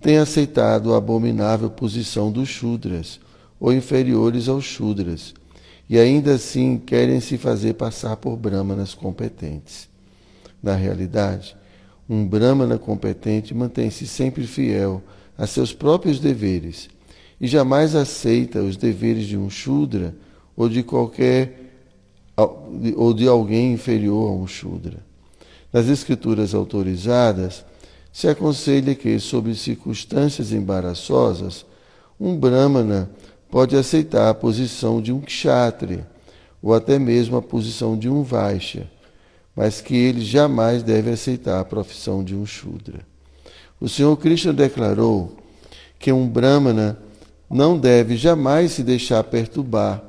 têm 0.00 0.16
aceitado 0.16 0.94
a 0.94 0.98
abominável 0.98 1.70
posição 1.70 2.30
dos 2.30 2.48
Shudras, 2.48 3.20
ou 3.58 3.72
inferiores 3.72 4.48
aos 4.48 4.64
Shudras, 4.64 5.34
e 5.88 5.98
ainda 5.98 6.34
assim 6.34 6.78
querem 6.78 7.20
se 7.20 7.36
fazer 7.36 7.74
passar 7.74 8.16
por 8.16 8.36
Brahmanas 8.36 8.94
competentes. 8.94 9.88
Na 10.62 10.74
realidade, 10.74 11.56
um 12.08 12.26
Brahmana 12.26 12.78
competente 12.78 13.54
mantém-se 13.54 14.06
sempre 14.06 14.46
fiel 14.46 15.02
a 15.36 15.46
seus 15.46 15.72
próprios 15.72 16.18
deveres 16.18 16.88
e 17.40 17.46
jamais 17.46 17.94
aceita 17.94 18.60
os 18.60 18.76
deveres 18.76 19.26
de 19.26 19.36
um 19.36 19.48
Shudra 19.48 20.14
ou 20.56 20.68
de 20.68 20.82
qualquer 20.82 21.58
ou 22.96 23.12
de 23.12 23.28
alguém 23.28 23.72
inferior 23.72 24.30
a 24.30 24.32
um 24.32 24.46
Shudra. 24.46 24.98
Nas 25.72 25.88
escrituras 25.88 26.54
autorizadas, 26.54 27.64
se 28.12 28.28
aconselha 28.28 28.94
que, 28.94 29.18
sob 29.18 29.54
circunstâncias 29.54 30.52
embaraçosas, 30.52 31.64
um 32.18 32.36
Brahmana 32.36 33.10
pode 33.50 33.76
aceitar 33.76 34.28
a 34.28 34.34
posição 34.34 35.00
de 35.00 35.12
um 35.12 35.20
Kshatriya 35.20 36.06
ou 36.62 36.74
até 36.74 36.98
mesmo 36.98 37.36
a 37.36 37.42
posição 37.42 37.96
de 37.96 38.08
um 38.08 38.22
Vaishya, 38.22 38.90
mas 39.56 39.80
que 39.80 39.96
ele 39.96 40.20
jamais 40.20 40.82
deve 40.82 41.10
aceitar 41.10 41.60
a 41.60 41.64
profissão 41.64 42.22
de 42.22 42.34
um 42.34 42.44
Shudra. 42.44 43.00
O 43.80 43.88
Senhor 43.88 44.14
Krishna 44.16 44.52
declarou 44.52 45.36
que 45.98 46.12
um 46.12 46.28
Brahmana 46.28 46.98
não 47.48 47.78
deve 47.78 48.16
jamais 48.16 48.72
se 48.72 48.82
deixar 48.82 49.24
perturbar 49.24 50.02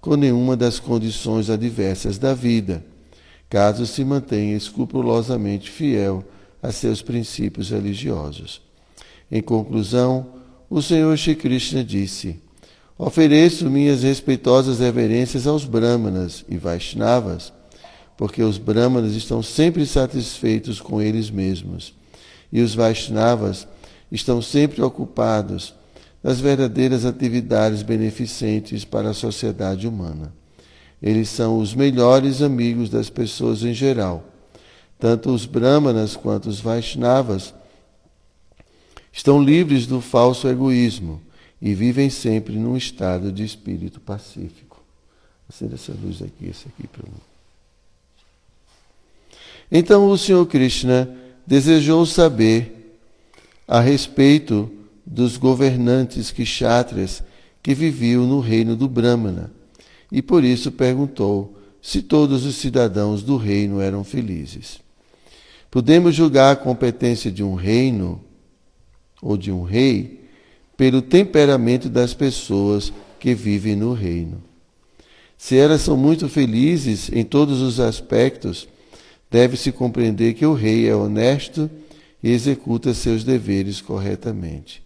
com 0.00 0.14
nenhuma 0.14 0.56
das 0.56 0.78
condições 0.78 1.50
adversas 1.50 2.18
da 2.18 2.32
vida, 2.32 2.84
caso 3.50 3.86
se 3.86 4.04
mantenha 4.04 4.56
escrupulosamente 4.56 5.70
fiel 5.70 6.24
a 6.62 6.72
seus 6.72 7.02
princípios 7.02 7.70
religiosos. 7.70 8.60
Em 9.30 9.42
conclusão, 9.42 10.26
o 10.68 10.80
Senhor 10.80 11.16
Shri 11.16 11.34
Krishna 11.34 11.84
disse: 11.84 12.40
Ofereço 12.98 13.68
minhas 13.70 14.02
respeitosas 14.02 14.78
reverências 14.78 15.46
aos 15.46 15.64
Brahmanas 15.64 16.44
e 16.48 16.56
Vaishnavas, 16.56 17.52
porque 18.16 18.42
os 18.42 18.56
Brahmanas 18.56 19.14
estão 19.14 19.42
sempre 19.42 19.84
satisfeitos 19.84 20.80
com 20.80 21.02
eles 21.02 21.30
mesmos, 21.30 21.94
e 22.52 22.62
os 22.62 22.74
Vaishnavas 22.74 23.68
estão 24.10 24.40
sempre 24.40 24.80
ocupados 24.80 25.74
das 26.22 26.40
verdadeiras 26.40 27.04
atividades 27.04 27.82
beneficentes 27.82 28.84
para 28.84 29.10
a 29.10 29.14
sociedade 29.14 29.86
humana. 29.86 30.32
Eles 31.02 31.28
são 31.28 31.58
os 31.58 31.74
melhores 31.74 32.40
amigos 32.40 32.88
das 32.88 33.10
pessoas 33.10 33.62
em 33.62 33.74
geral. 33.74 34.24
Tanto 34.98 35.30
os 35.30 35.44
brahmanas 35.44 36.16
quanto 36.16 36.48
os 36.48 36.60
Vaishnavas 36.60 37.54
estão 39.12 39.42
livres 39.42 39.86
do 39.86 40.00
falso 40.00 40.48
egoísmo 40.48 41.20
e 41.60 41.74
vivem 41.74 42.10
sempre 42.10 42.56
num 42.56 42.76
estado 42.76 43.32
de 43.32 43.44
espírito 43.44 44.00
pacífico. 44.00 44.82
Acenda 45.48 45.74
essa 45.74 45.92
luz 45.92 46.22
aqui, 46.22 46.48
essa 46.48 46.68
aqui 46.68 46.86
para 46.86 47.04
mim. 47.04 47.20
Então 49.70 50.08
o 50.08 50.18
Senhor 50.18 50.44
Krishna 50.46 51.08
desejou 51.46 52.04
saber 52.06 52.98
a 53.66 53.80
respeito 53.80 54.70
dos 55.04 55.36
governantes 55.36 56.30
kshatriyas 56.30 57.22
que 57.62 57.74
viviam 57.74 58.26
no 58.26 58.40
reino 58.40 58.76
do 58.76 58.88
Brahmana, 58.88 59.50
e 60.10 60.22
por 60.22 60.44
isso 60.44 60.70
perguntou 60.70 61.56
se 61.82 62.02
todos 62.02 62.44
os 62.44 62.56
cidadãos 62.56 63.22
do 63.22 63.36
reino 63.36 63.80
eram 63.80 64.04
felizes. 64.04 64.85
Podemos 65.70 66.14
julgar 66.14 66.52
a 66.52 66.56
competência 66.56 67.30
de 67.30 67.42
um 67.42 67.54
reino 67.54 68.22
ou 69.20 69.36
de 69.36 69.50
um 69.50 69.62
rei 69.62 70.24
pelo 70.76 71.02
temperamento 71.02 71.88
das 71.88 72.14
pessoas 72.14 72.92
que 73.18 73.34
vivem 73.34 73.74
no 73.74 73.92
reino. 73.92 74.42
Se 75.38 75.56
elas 75.56 75.82
são 75.82 75.96
muito 75.96 76.28
felizes 76.28 77.10
em 77.12 77.24
todos 77.24 77.60
os 77.60 77.78
aspectos, 77.80 78.68
deve-se 79.30 79.72
compreender 79.72 80.34
que 80.34 80.46
o 80.46 80.54
rei 80.54 80.88
é 80.88 80.94
honesto 80.94 81.70
e 82.22 82.30
executa 82.30 82.94
seus 82.94 83.24
deveres 83.24 83.80
corretamente. 83.80 84.82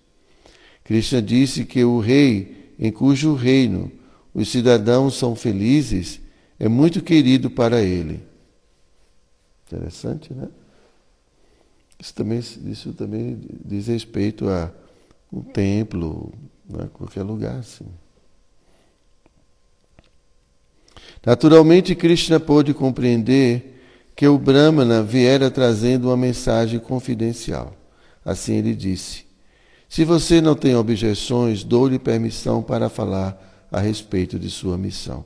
Krishna 0.85 1.23
disse 1.23 1.65
que 1.65 1.85
o 1.85 2.01
rei, 2.01 2.75
em 2.79 2.91
cujo 2.91 3.35
reino 3.35 3.93
os 4.35 4.49
cidadãos 4.49 5.17
são 5.17 5.37
felizes, 5.37 6.21
é 6.59 6.69
muito 6.69 7.01
querido 7.01 7.51
para 7.51 7.81
ele. 7.81 8.21
Interessante, 9.67 10.33
né? 10.35 10.49
Isso 12.00 12.14
também, 12.14 12.38
isso 12.38 12.95
também 12.95 13.38
diz 13.62 13.87
respeito 13.87 14.49
a 14.49 14.73
um 15.30 15.42
templo, 15.42 16.33
né? 16.66 16.88
qualquer 16.95 17.23
lugar 17.23 17.57
assim. 17.57 17.85
Naturalmente, 21.25 21.95
Krishna 21.95 22.40
pôde 22.40 22.73
compreender 22.73 23.78
que 24.16 24.26
o 24.26 24.38
Brahmana 24.38 25.02
viera 25.02 25.50
trazendo 25.50 26.09
uma 26.09 26.16
mensagem 26.16 26.80
confidencial. 26.80 27.76
Assim 28.25 28.54
ele 28.54 28.75
disse: 28.75 29.26
Se 29.87 30.02
você 30.02 30.40
não 30.40 30.54
tem 30.54 30.75
objeções, 30.75 31.62
dou-lhe 31.62 31.99
permissão 31.99 32.62
para 32.62 32.88
falar 32.88 33.69
a 33.71 33.78
respeito 33.78 34.38
de 34.38 34.49
sua 34.49 34.78
missão. 34.78 35.23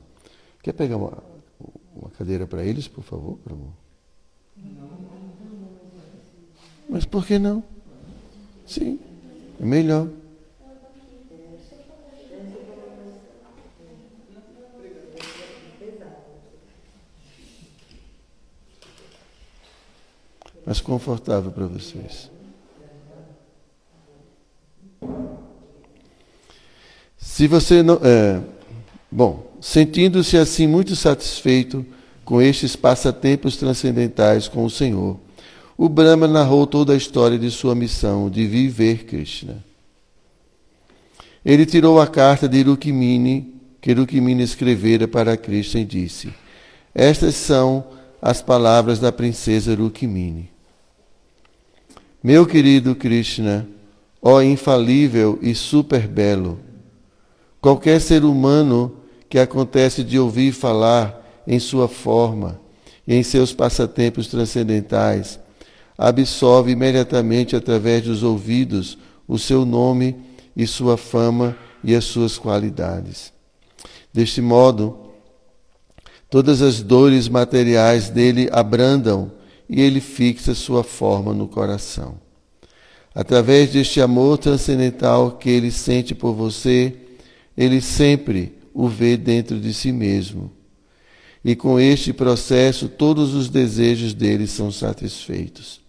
Quer 0.61 0.73
pegar 0.73 0.97
uma, 0.97 1.23
uma 1.95 2.09
cadeira 2.09 2.45
para 2.45 2.65
eles, 2.65 2.87
por 2.87 3.03
favor, 3.03 3.37
Prabhu? 3.37 3.73
Mas 6.87 7.05
por 7.05 7.25
que 7.25 7.39
não? 7.39 7.63
Sim, 8.65 8.99
é 9.59 9.65
melhor. 9.65 10.07
mais 20.65 20.81
confortável 20.81 21.51
para 21.51 21.67
vocês. 21.67 22.31
Se 27.17 27.47
você 27.47 27.83
não. 27.83 27.99
É, 28.01 28.41
bom, 29.11 29.45
sentindo-se 29.61 30.37
assim 30.37 30.65
muito 30.65 30.95
satisfeito 30.95 31.85
com 32.23 32.41
estes 32.41 32.75
passatempos 32.75 33.57
transcendentais 33.57 34.47
com 34.47 34.65
o 34.65 34.69
Senhor, 34.69 35.19
o 35.77 35.89
Brahma 35.89 36.27
narrou 36.27 36.65
toda 36.65 36.93
a 36.93 36.95
história 36.95 37.37
de 37.37 37.51
sua 37.51 37.75
missão 37.75 38.29
de 38.29 38.45
viver 38.45 39.05
Krishna. 39.05 39.63
Ele 41.43 41.65
tirou 41.65 41.99
a 41.99 42.07
carta 42.07 42.47
de 42.47 42.61
Rukmini, 42.61 43.53
que 43.81 43.93
Rukmini 43.93 44.43
escrevera 44.43 45.07
para 45.07 45.37
Krishna 45.37 45.81
e 45.81 45.85
disse: 45.85 46.33
Estas 46.93 47.35
são 47.35 47.85
as 48.21 48.41
palavras 48.41 48.99
da 48.99 49.11
princesa 49.11 49.75
Rukmini. 49.75 50.49
Meu 52.23 52.45
querido 52.47 52.95
Krishna, 52.95 53.67
ó 54.21 54.41
infalível 54.41 55.37
e 55.41 55.53
super 55.53 56.07
belo, 56.07 56.59
qualquer 57.61 58.01
ser 58.01 58.23
humano 58.23 58.95
que 59.29 59.37
acontece 59.37 60.03
de 60.03 60.17
ouvir 60.17 60.51
falar 60.51 61.43
em 61.45 61.59
sua 61.59 61.87
forma 61.87 62.59
em 63.07 63.21
seus 63.21 63.53
passatempos 63.53 64.27
transcendentais, 64.27 65.39
absorve 65.97 66.71
imediatamente 66.71 67.55
através 67.55 68.03
dos 68.03 68.23
ouvidos 68.23 68.97
o 69.27 69.39
seu 69.39 69.65
nome 69.65 70.15
e 70.55 70.67
sua 70.67 70.97
fama 70.97 71.57
e 71.83 71.95
as 71.95 72.05
suas 72.05 72.37
qualidades. 72.37 73.31
Deste 74.13 74.41
modo, 74.41 74.97
todas 76.29 76.61
as 76.61 76.81
dores 76.81 77.27
materiais 77.27 78.09
dele 78.09 78.49
abrandam 78.51 79.31
e 79.69 79.81
ele 79.81 79.99
fixa 79.99 80.53
sua 80.53 80.83
forma 80.83 81.33
no 81.33 81.47
coração. 81.47 82.15
Através 83.13 83.71
deste 83.71 84.01
amor 84.01 84.37
transcendental 84.37 85.31
que 85.31 85.49
ele 85.49 85.71
sente 85.71 86.13
por 86.13 86.33
você, 86.33 86.93
ele 87.57 87.79
sempre 87.79 88.53
o 88.73 88.89
vê 88.89 89.15
dentro 89.15 89.59
de 89.59 89.73
si 89.73 89.91
mesmo. 89.91 90.51
E 91.43 91.55
com 91.55 91.79
este 91.79 92.11
processo, 92.11 92.89
todos 92.89 93.33
os 93.33 93.49
desejos 93.49 94.13
dele 94.13 94.47
são 94.47 94.71
satisfeitos. 94.71 95.84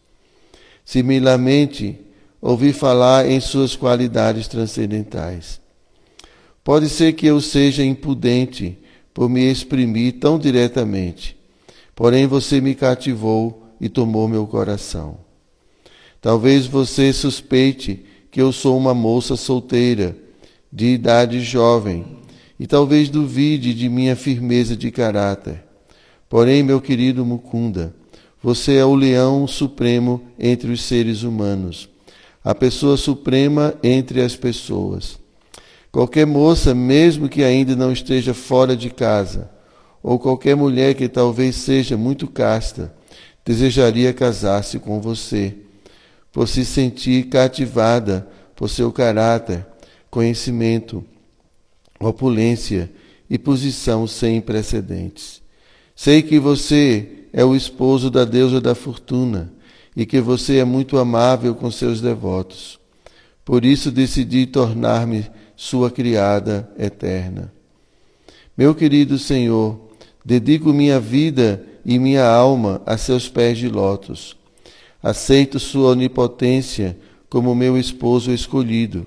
Similarmente, 0.87 1.99
ouvi 2.41 2.73
falar 2.73 3.29
em 3.29 3.41
suas 3.41 3.75
qualidades 3.75 4.47
transcendentais. 4.47 5.61
Pode 6.63 6.89
ser 6.89 7.15
que 7.15 7.27
eu 7.27 7.41
seja 7.41 7.85
impudente 7.85 8.79
por 9.13 9.29
me 9.29 9.51
exprimir 9.51 10.21
tão 10.21 10.39
diretamente, 10.39 11.37
porém 11.93 12.29
você 12.29 12.61
me 12.61 12.73
cativou 12.73 13.67
e 13.81 13.89
tomou 13.89 14.29
meu 14.29 14.47
coração. 14.47 15.19
Talvez 16.21 16.67
você 16.67 17.13
suspeite 17.13 18.05
que 18.31 18.41
eu 18.41 18.53
sou 18.53 18.79
uma 18.79 18.95
moça 18.95 19.35
solteira, 19.35 20.17
de 20.73 20.87
idade 20.87 21.41
jovem, 21.41 22.07
e 22.61 22.67
talvez 22.67 23.09
duvide 23.09 23.75
de 23.75 23.89
minha 23.89 24.15
firmeza 24.15 24.77
de 24.77 24.93
caráter. 24.93 25.65
Porém, 26.29 26.63
meu 26.63 26.81
querido 26.81 27.25
Mukunda, 27.25 27.93
você 28.47 28.77
é 28.77 28.85
o 28.85 28.95
leão 28.95 29.45
supremo 29.49 30.23
entre 30.39 30.71
os 30.71 30.81
seres 30.83 31.25
humanos, 31.25 31.89
a 32.45 32.55
pessoa 32.55 32.97
suprema 32.97 33.75
entre 33.83 34.21
as 34.21 34.37
pessoas. 34.37 35.19
Qualquer 35.91 36.29
moça, 36.29 36.73
mesmo 36.73 37.29
que 37.29 37.43
ainda 37.43 37.75
não 37.75 37.91
esteja 37.91 38.33
fora 38.33 38.77
de 38.77 38.89
casa, 38.89 39.51
ou 40.01 40.17
qualquer 40.17 40.55
mulher 40.55 40.95
que 40.95 41.09
talvez 41.09 41.57
seja 41.57 41.97
muito 41.97 42.29
casta, 42.29 42.95
desejaria 43.45 44.13
casar-se 44.13 44.79
com 44.79 45.01
você, 45.01 45.53
por 46.31 46.47
se 46.47 46.65
sentir 46.65 47.25
cativada 47.25 48.29
por 48.55 48.71
seu 48.71 48.93
caráter, 48.93 49.67
conhecimento, 50.09 51.05
opulência 51.99 52.93
e 53.29 53.39
posição 53.39 54.07
sem 54.07 54.41
precedentes. 54.41 55.43
Sei 55.97 56.23
que 56.23 56.39
você 56.39 57.16
é 57.37 57.45
o 57.45 57.55
esposo 57.55 58.11
da 58.11 58.25
deusa 58.25 58.63
da 58.63 58.75
fortuna 58.75 59.53
e 59.95 60.07
que 60.07 60.23
você 60.23 60.57
é 60.57 60.65
muito 60.65 60.97
amável 60.97 61.55
com 61.55 61.71
seus 61.71 62.01
devotos. 62.01 62.81
Por 63.45 63.63
isso 63.63 63.91
decidi 63.91 64.47
tornar-me 64.47 65.27
sua 65.55 65.91
criada 65.91 66.67
eterna. 66.79 67.53
Meu 68.57 68.75
querido 68.75 69.19
Senhor, 69.19 69.79
dedico 70.25 70.73
minha 70.73 70.99
vida 70.99 71.63
e 71.85 71.99
minha 71.99 72.27
alma 72.27 72.81
a 72.87 72.97
seus 72.97 73.29
pés 73.29 73.59
de 73.59 73.69
lótus. 73.69 74.35
Aceito 75.03 75.61
sua 75.61 75.91
onipotência 75.91 76.97
como 77.29 77.55
meu 77.55 77.77
esposo 77.77 78.33
escolhido, 78.33 79.07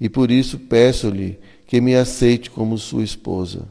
e 0.00 0.08
por 0.08 0.32
isso 0.32 0.58
peço-lhe 0.58 1.38
que 1.64 1.80
me 1.80 1.94
aceite 1.94 2.50
como 2.50 2.76
sua 2.76 3.04
esposa. 3.04 3.68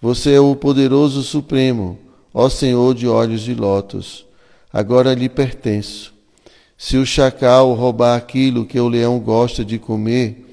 Você 0.00 0.32
é 0.32 0.40
o 0.40 0.54
poderoso 0.54 1.22
Supremo, 1.22 1.98
ó 2.32 2.48
Senhor 2.48 2.94
de 2.94 3.06
olhos 3.06 3.42
de 3.42 3.54
lótus. 3.54 4.26
Agora 4.72 5.14
lhe 5.14 5.28
pertenço. 5.28 6.14
Se 6.76 6.96
o 6.96 7.04
chacal 7.04 7.74
roubar 7.74 8.16
aquilo 8.16 8.64
que 8.64 8.80
o 8.80 8.88
leão 8.88 9.18
gosta 9.18 9.64
de 9.64 9.78
comer, 9.78 10.46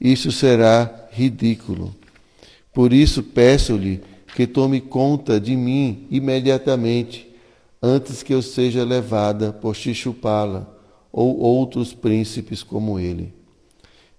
isso 0.00 0.32
será 0.32 1.08
ridículo. 1.10 1.94
Por 2.72 2.92
isso 2.92 3.22
peço-lhe 3.22 4.02
que 4.34 4.46
tome 4.46 4.80
conta 4.80 5.40
de 5.40 5.56
mim 5.56 6.06
imediatamente, 6.10 7.26
antes 7.82 8.22
que 8.22 8.34
eu 8.34 8.42
seja 8.42 8.84
levada 8.84 9.52
por 9.52 9.74
Xixupala 9.74 10.78
ou 11.10 11.38
outros 11.38 11.94
príncipes 11.94 12.62
como 12.62 12.98
ele. 12.98 13.32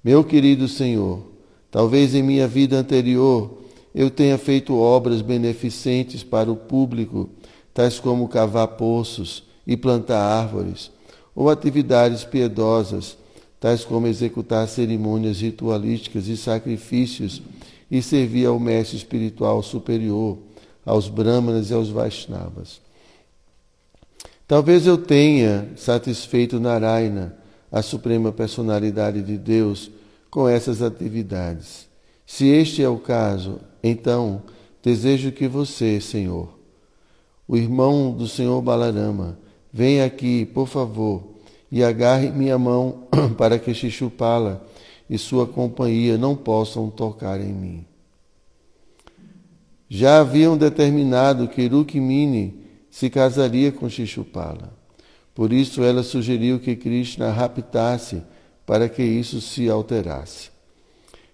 Meu 0.03 0.23
querido 0.23 0.67
Senhor, 0.67 1.21
talvez 1.69 2.15
em 2.15 2.23
minha 2.23 2.47
vida 2.47 2.77
anterior 2.77 3.56
eu 3.97 4.11
tenha 4.11 4.37
feito 4.37 4.77
obras 4.77 5.23
beneficentes 5.23 6.23
para 6.23 6.51
o 6.51 6.55
público, 6.55 7.31
tais 7.73 7.99
como 7.99 8.27
cavar 8.27 8.67
poços 8.67 9.43
e 9.65 9.75
plantar 9.75 10.19
árvores, 10.19 10.91
ou 11.35 11.49
atividades 11.49 12.23
piedosas, 12.23 13.17
tais 13.59 13.83
como 13.83 14.05
executar 14.05 14.67
cerimônias 14.67 15.41
ritualísticas 15.41 16.27
e 16.27 16.37
sacrifícios 16.37 17.41
e 17.89 17.99
servir 17.99 18.45
ao 18.45 18.59
mestre 18.59 18.97
espiritual 18.97 19.63
superior, 19.63 20.37
aos 20.85 21.09
brahmanas 21.09 21.71
e 21.71 21.73
aos 21.73 21.89
vaishnavas. 21.89 22.79
Talvez 24.47 24.85
eu 24.85 24.99
tenha 24.99 25.69
satisfeito 25.75 26.59
Narayana, 26.59 27.35
a 27.71 27.81
suprema 27.81 28.31
personalidade 28.31 29.23
de 29.23 29.39
Deus, 29.39 29.89
com 30.29 30.47
essas 30.47 30.83
atividades. 30.83 31.87
Se 32.27 32.45
este 32.45 32.83
é 32.83 32.89
o 32.89 32.97
caso, 32.97 33.59
então 33.87 34.43
desejo 34.83 35.31
que 35.31 35.47
você, 35.47 35.99
Senhor, 35.99 36.57
o 37.47 37.55
irmão 37.55 38.11
do 38.11 38.27
Senhor 38.27 38.61
Balarama, 38.61 39.37
venha 39.71 40.05
aqui, 40.05 40.45
por 40.45 40.67
favor, 40.67 41.23
e 41.71 41.83
agarre 41.83 42.29
minha 42.29 42.57
mão 42.57 43.07
para 43.37 43.59
que 43.59 43.73
Xixupala 43.73 44.65
e 45.09 45.17
sua 45.17 45.45
companhia 45.47 46.17
não 46.17 46.35
possam 46.35 46.89
tocar 46.89 47.39
em 47.39 47.53
mim. 47.53 47.85
Já 49.89 50.19
haviam 50.19 50.57
determinado 50.57 51.47
que 51.47 51.65
Rukmini 51.67 52.61
se 52.89 53.09
casaria 53.09 53.71
com 53.71 53.89
Shishupala. 53.89 54.73
Por 55.33 55.53
isso 55.53 55.83
ela 55.83 56.03
sugeriu 56.03 56.59
que 56.59 56.75
Krishna 56.75 57.31
raptasse 57.31 58.23
para 58.65 58.89
que 58.89 59.03
isso 59.03 59.39
se 59.39 59.69
alterasse. 59.69 60.49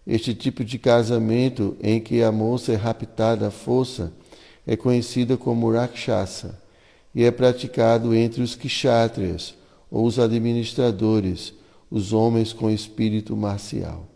Este 0.06 0.34
tipo 0.34 0.66
de 0.66 0.78
casamento 0.78 1.78
em 1.82 2.00
que 2.00 2.22
a 2.22 2.32
moça 2.32 2.74
é 2.74 2.76
raptada 2.76 3.48
à 3.48 3.52
força 3.52 4.12
é 4.68 4.76
conhecida 4.76 5.38
como 5.38 5.72
Rakshasa 5.72 6.60
e 7.16 7.24
é 7.24 7.32
praticado 7.32 8.14
entre 8.14 8.42
os 8.42 8.56
kshatriyas, 8.56 9.56
ou 9.90 10.06
os 10.06 10.18
administradores, 10.18 11.54
os 11.90 12.12
homens 12.12 12.52
com 12.52 12.70
espírito 12.70 13.38
marcial. 13.38 14.08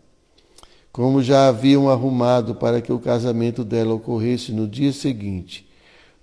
Como 0.90 1.22
já 1.22 1.46
haviam 1.46 1.88
arrumado 1.88 2.56
para 2.56 2.80
que 2.80 2.92
o 2.92 2.98
casamento 2.98 3.64
dela 3.64 3.94
ocorresse 3.94 4.50
no 4.50 4.66
dia 4.66 4.92
seguinte, 4.92 5.68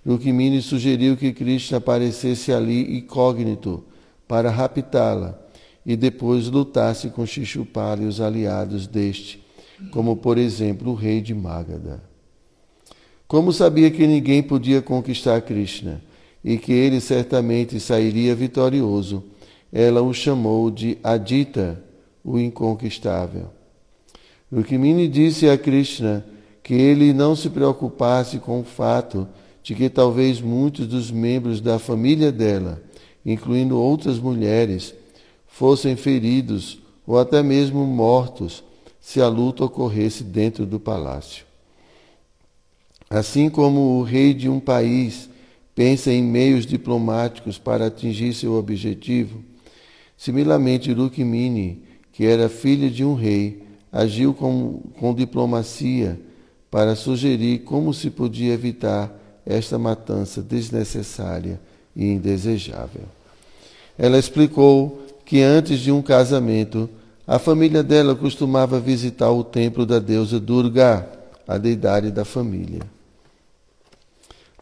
Rukmini 0.06 0.60
sugeriu 0.60 1.16
que 1.16 1.32
Krishna 1.32 1.78
aparecesse 1.78 2.52
ali 2.52 2.98
incógnito 2.98 3.82
para 4.28 4.50
raptá-la 4.50 5.38
e 5.84 5.96
depois 5.96 6.48
lutasse 6.48 7.08
com 7.08 7.24
Shishupala 7.24 8.02
e 8.02 8.06
os 8.06 8.20
aliados 8.20 8.86
deste, 8.86 9.42
como 9.90 10.16
por 10.16 10.38
exemplo 10.38 10.92
o 10.92 10.94
rei 10.94 11.20
de 11.20 11.34
Magadha. 11.34 12.02
Como 13.28 13.52
sabia 13.52 13.90
que 13.90 14.06
ninguém 14.06 14.42
podia 14.42 14.80
conquistar 14.80 15.40
Krishna 15.40 16.00
e 16.44 16.56
que 16.58 16.72
ele 16.72 17.00
certamente 17.00 17.80
sairia 17.80 18.34
vitorioso, 18.34 19.24
ela 19.72 20.00
o 20.00 20.14
chamou 20.14 20.70
de 20.70 20.96
Adita, 21.02 21.82
o 22.24 22.38
inconquistável. 22.38 23.50
Rukmini 24.52 25.08
disse 25.08 25.48
a 25.48 25.58
Krishna 25.58 26.24
que 26.62 26.74
ele 26.74 27.12
não 27.12 27.34
se 27.34 27.50
preocupasse 27.50 28.38
com 28.38 28.60
o 28.60 28.64
fato 28.64 29.26
de 29.62 29.74
que 29.74 29.88
talvez 29.88 30.40
muitos 30.40 30.86
dos 30.86 31.10
membros 31.10 31.60
da 31.60 31.78
família 31.78 32.30
dela, 32.30 32.80
incluindo 33.24 33.76
outras 33.76 34.18
mulheres, 34.18 34.94
fossem 35.48 35.96
feridos 35.96 36.78
ou 37.04 37.18
até 37.18 37.42
mesmo 37.42 37.84
mortos 37.84 38.62
se 39.06 39.20
a 39.20 39.28
luta 39.28 39.64
ocorresse 39.64 40.24
dentro 40.24 40.66
do 40.66 40.80
palácio. 40.80 41.44
Assim 43.08 43.48
como 43.48 44.00
o 44.00 44.02
rei 44.02 44.34
de 44.34 44.48
um 44.48 44.58
país 44.58 45.30
pensa 45.76 46.10
em 46.10 46.20
meios 46.20 46.66
diplomáticos 46.66 47.56
para 47.56 47.86
atingir 47.86 48.34
seu 48.34 48.54
objetivo, 48.54 49.44
similarmente 50.16 50.92
Rukmini, 50.92 51.84
que 52.12 52.26
era 52.26 52.48
filha 52.48 52.90
de 52.90 53.04
um 53.04 53.14
rei, 53.14 53.62
agiu 53.92 54.34
com, 54.34 54.82
com 54.98 55.14
diplomacia 55.14 56.20
para 56.68 56.96
sugerir 56.96 57.60
como 57.60 57.94
se 57.94 58.10
podia 58.10 58.54
evitar 58.54 59.16
esta 59.46 59.78
matança 59.78 60.42
desnecessária 60.42 61.60
e 61.94 62.06
indesejável. 62.06 63.04
Ela 63.96 64.18
explicou 64.18 65.00
que 65.24 65.42
antes 65.42 65.78
de 65.78 65.92
um 65.92 66.02
casamento, 66.02 66.90
a 67.26 67.38
família 67.38 67.82
dela 67.82 68.14
costumava 68.14 68.78
visitar 68.78 69.30
o 69.30 69.42
templo 69.42 69.84
da 69.84 69.98
deusa 69.98 70.38
Durga, 70.38 71.08
a 71.46 71.58
deidade 71.58 72.10
da 72.12 72.24
família. 72.24 72.82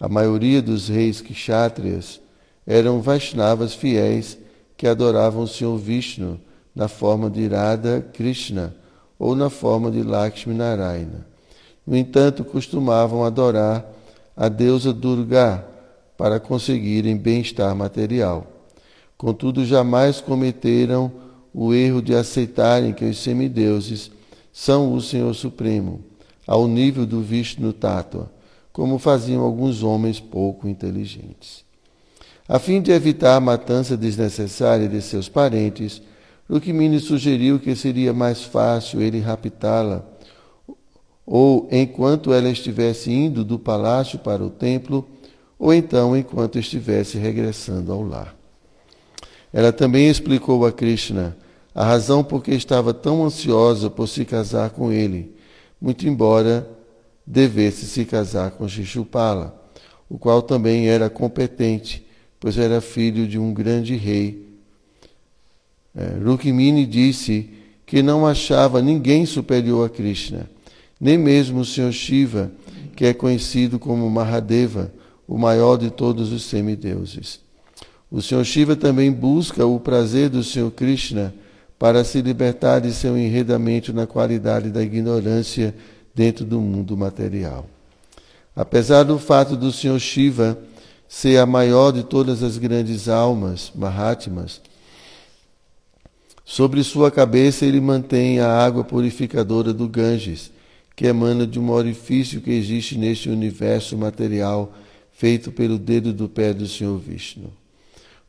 A 0.00 0.08
maioria 0.08 0.62
dos 0.62 0.88
reis 0.88 1.20
kshatriyas 1.20 2.20
eram 2.66 3.02
Vaishnavas 3.02 3.74
fiéis 3.74 4.38
que 4.76 4.86
adoravam 4.86 5.42
o 5.42 5.48
Senhor 5.48 5.76
Vishnu 5.76 6.40
na 6.74 6.88
forma 6.88 7.30
de 7.30 7.46
Radha 7.46 8.00
Krishna 8.12 8.74
ou 9.18 9.36
na 9.36 9.50
forma 9.50 9.90
de 9.90 10.02
Lakshmi 10.02 10.54
Narayana. 10.54 11.26
No 11.86 11.96
entanto, 11.96 12.44
costumavam 12.44 13.24
adorar 13.24 13.84
a 14.34 14.48
deusa 14.48 14.92
Durga 14.92 15.64
para 16.16 16.40
conseguirem 16.40 17.16
bem-estar 17.16 17.74
material. 17.74 18.46
Contudo, 19.16 19.64
jamais 19.64 20.20
cometeram 20.20 21.12
o 21.54 21.72
erro 21.72 22.02
de 22.02 22.14
aceitarem 22.14 22.92
que 22.92 23.04
os 23.04 23.18
semideuses 23.18 24.10
são 24.52 24.92
o 24.92 25.00
Senhor 25.00 25.32
Supremo, 25.34 26.00
ao 26.46 26.66
nível 26.66 27.06
do 27.06 27.22
Vishnu 27.22 27.72
Tattva, 27.72 28.30
como 28.72 28.98
faziam 28.98 29.42
alguns 29.42 29.82
homens 29.82 30.18
pouco 30.18 30.68
inteligentes. 30.68 31.64
A 32.48 32.58
fim 32.58 32.82
de 32.82 32.90
evitar 32.90 33.36
a 33.36 33.40
matança 33.40 33.96
desnecessária 33.96 34.88
de 34.88 35.00
seus 35.00 35.28
parentes, 35.28 36.02
Rukmini 36.50 37.00
sugeriu 37.00 37.58
que 37.58 37.74
seria 37.74 38.12
mais 38.12 38.42
fácil 38.42 39.00
ele 39.00 39.20
raptá-la 39.20 40.04
ou 41.26 41.68
enquanto 41.70 42.32
ela 42.32 42.50
estivesse 42.50 43.10
indo 43.10 43.44
do 43.44 43.58
palácio 43.58 44.18
para 44.18 44.44
o 44.44 44.50
templo, 44.50 45.08
ou 45.58 45.72
então 45.72 46.16
enquanto 46.16 46.58
estivesse 46.58 47.16
regressando 47.16 47.92
ao 47.92 48.02
lar. 48.02 48.36
Ela 49.52 49.72
também 49.72 50.08
explicou 50.08 50.66
a 50.66 50.72
Krishna 50.72 51.36
a 51.74 51.84
razão 51.84 52.22
por 52.22 52.42
que 52.42 52.52
estava 52.52 52.94
tão 52.94 53.24
ansiosa 53.24 53.90
por 53.90 54.06
se 54.06 54.24
casar 54.24 54.70
com 54.70 54.92
ele, 54.92 55.34
muito 55.80 56.06
embora 56.06 56.68
devesse 57.26 57.86
se 57.86 58.04
casar 58.04 58.52
com 58.52 58.68
Shishupala, 58.68 59.60
o 60.08 60.18
qual 60.18 60.40
também 60.42 60.88
era 60.88 61.10
competente, 61.10 62.06
pois 62.38 62.56
era 62.56 62.80
filho 62.80 63.26
de 63.26 63.38
um 63.38 63.52
grande 63.52 63.96
rei. 63.96 64.46
É, 65.96 66.18
Rukmini 66.24 66.86
disse 66.86 67.50
que 67.86 68.02
não 68.02 68.26
achava 68.26 68.80
ninguém 68.80 69.26
superior 69.26 69.86
a 69.86 69.88
Krishna 69.88 70.48
nem 71.00 71.18
mesmo 71.18 71.60
o 71.60 71.64
Senhor 71.66 71.92
Shiva, 71.92 72.50
que 72.96 73.04
é 73.04 73.12
conhecido 73.12 73.78
como 73.78 74.08
Mahadeva, 74.08 74.90
o 75.26 75.36
maior 75.36 75.76
de 75.76 75.90
todos 75.90 76.32
os 76.32 76.44
semideuses. 76.44 77.40
O 78.10 78.22
Senhor 78.22 78.42
Shiva 78.44 78.74
também 78.74 79.12
busca 79.12 79.66
o 79.66 79.80
prazer 79.80 80.30
do 80.30 80.42
Senhor 80.42 80.70
Krishna 80.70 81.34
para 81.78 82.04
se 82.04 82.22
libertar 82.22 82.80
de 82.80 82.92
seu 82.92 83.16
enredamento 83.16 83.92
na 83.92 84.06
qualidade 84.06 84.70
da 84.70 84.82
ignorância 84.82 85.74
dentro 86.14 86.44
do 86.44 86.60
mundo 86.60 86.96
material. 86.96 87.66
Apesar 88.54 89.02
do 89.02 89.18
fato 89.18 89.56
do 89.56 89.72
Senhor 89.72 89.98
Shiva 89.98 90.58
ser 91.08 91.38
a 91.38 91.46
maior 91.46 91.90
de 91.92 92.04
todas 92.04 92.42
as 92.42 92.56
grandes 92.56 93.08
almas, 93.08 93.72
Mahatmas, 93.74 94.60
sobre 96.44 96.82
sua 96.84 97.10
cabeça 97.10 97.64
ele 97.64 97.80
mantém 97.80 98.38
a 98.38 98.48
água 98.48 98.84
purificadora 98.84 99.72
do 99.72 99.88
Ganges, 99.88 100.52
que 100.94 101.06
emana 101.06 101.46
de 101.46 101.58
um 101.58 101.70
orifício 101.70 102.40
que 102.40 102.50
existe 102.50 102.96
neste 102.96 103.28
universo 103.28 103.96
material 103.96 104.72
feito 105.12 105.50
pelo 105.50 105.78
dedo 105.78 106.12
do 106.12 106.28
pé 106.28 106.52
do 106.52 106.68
Senhor 106.68 106.98
Vishnu. 106.98 107.52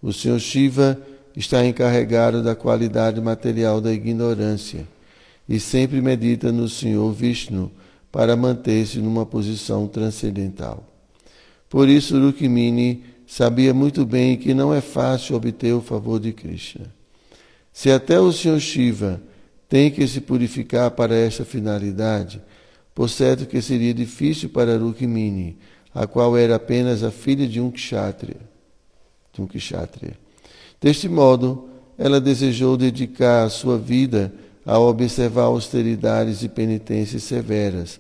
O 0.02 0.14
Senhor 0.14 0.40
Shiva 0.40 1.00
está 1.36 1.66
encarregado 1.66 2.42
da 2.42 2.56
qualidade 2.56 3.20
material 3.20 3.82
da 3.82 3.92
ignorância 3.92 4.88
e 5.48 5.60
sempre 5.60 6.02
medita 6.02 6.52
no 6.52 6.68
Senhor 6.68 7.12
Vishnu 7.12 7.72
para 8.12 8.36
manter-se 8.36 9.00
numa 9.00 9.26
posição 9.26 9.88
transcendental. 9.88 10.84
Por 11.70 11.90
isso, 11.90 12.20
Rukmini 12.20 13.04
sabia 13.28 13.74
muito 13.74 14.06
bem 14.06 14.38
que 14.38 14.54
não 14.54 14.74
é 14.74 14.80
fácil 14.80 15.36
obter 15.36 15.74
o 15.74 15.82
favor 15.82 16.20
de 16.20 16.32
Krishna. 16.32 16.86
Se 17.74 17.92
até 17.92 18.20
o 18.20 18.32
Senhor 18.32 18.60
Shiva 18.60 19.22
tem 19.68 19.92
que 19.92 20.08
se 20.08 20.22
purificar 20.22 20.92
para 20.92 21.14
esta 21.14 21.44
finalidade, 21.44 22.42
por 22.94 23.10
certo 23.10 23.46
que 23.46 23.62
seria 23.62 23.94
difícil 23.94 24.50
para 24.50 24.78
Rukmini, 24.78 25.58
a 25.94 26.08
qual 26.08 26.38
era 26.38 26.56
apenas 26.56 27.04
a 27.04 27.12
filha 27.12 27.46
de 27.46 27.60
um 27.60 27.70
kshatriya. 27.70 28.40
De 29.34 29.42
um 29.42 29.48
kshatriya. 29.48 30.25
Deste 30.86 31.10
modo, 31.10 31.68
ela 31.98 32.22
desejou 32.22 32.78
dedicar 32.78 33.44
a 33.44 33.50
sua 33.50 33.76
vida 33.76 34.32
a 34.64 34.78
observar 34.78 35.46
austeridades 35.46 36.44
e 36.44 36.48
penitências 36.48 37.24
severas, 37.24 38.00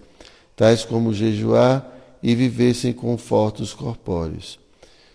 tais 0.55 0.85
como 0.85 1.11
jejuar 1.11 1.83
e 2.21 2.35
viver 2.35 2.75
sem 2.75 2.93
confortos 2.93 3.73
corpóreos. 3.73 4.59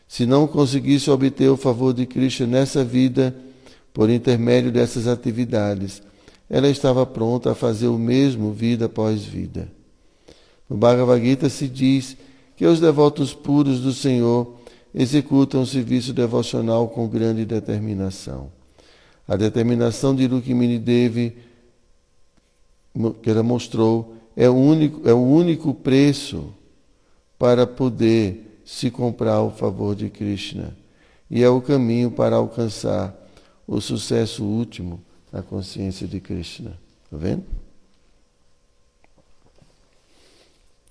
Se 0.09 0.27
não 0.27 0.49
conseguisse 0.49 1.13
obter 1.13 1.49
o 1.49 1.57
favor 1.57 1.95
de 1.95 2.07
Krishna 2.07 2.45
nessa 2.45 2.83
vida, 2.85 3.37
por 3.95 4.11
intermédio 4.11 4.73
dessas 4.73 5.07
atividades, 5.07 6.03
ela 6.51 6.69
estava 6.69 7.07
pronta 7.07 7.53
a 7.53 7.55
fazer 7.55 7.87
o 7.87 7.97
mesmo 7.97 8.53
vida 8.53 8.87
após 8.87 9.23
vida. 9.23 9.71
No 10.69 10.77
Bhagavad 10.77 11.25
Gita 11.25 11.49
se 11.49 11.69
diz 11.69 12.17
que 12.57 12.67
os 12.67 12.81
devotos 12.81 13.33
puros 13.33 13.79
do 13.79 13.93
Senhor 13.93 14.59
executam 14.95 15.63
o 15.63 15.67
serviço 15.67 16.13
devocional 16.13 16.89
com 16.89 17.09
grande 17.09 17.45
determinação. 17.45 18.51
A 19.27 19.37
determinação 19.37 20.15
de 20.15 20.27
Rukmini 20.27 20.79
Devi, 20.79 21.37
que 23.23 23.31
ela 23.31 23.43
mostrou, 23.43 24.17
é 24.37 24.49
o 24.49 24.55
único, 24.55 25.09
é 25.09 25.13
o 25.13 25.23
único 25.23 25.73
preço 25.73 26.53
para 27.39 27.67
poder 27.67 28.61
se 28.65 28.91
comprar 28.91 29.41
o 29.43 29.51
favor 29.51 29.95
de 29.95 30.11
Krishna. 30.11 30.77
E 31.31 31.43
é 31.43 31.49
o 31.49 31.61
caminho 31.61 32.11
para 32.11 32.37
alcançar 32.37 33.15
o 33.67 33.81
sucesso 33.81 34.45
último 34.45 35.01
na 35.33 35.43
consciência 35.43 36.09
de 36.09 36.19
Krishna. 36.21 36.77
Está 37.05 37.17
vendo? 37.17 37.45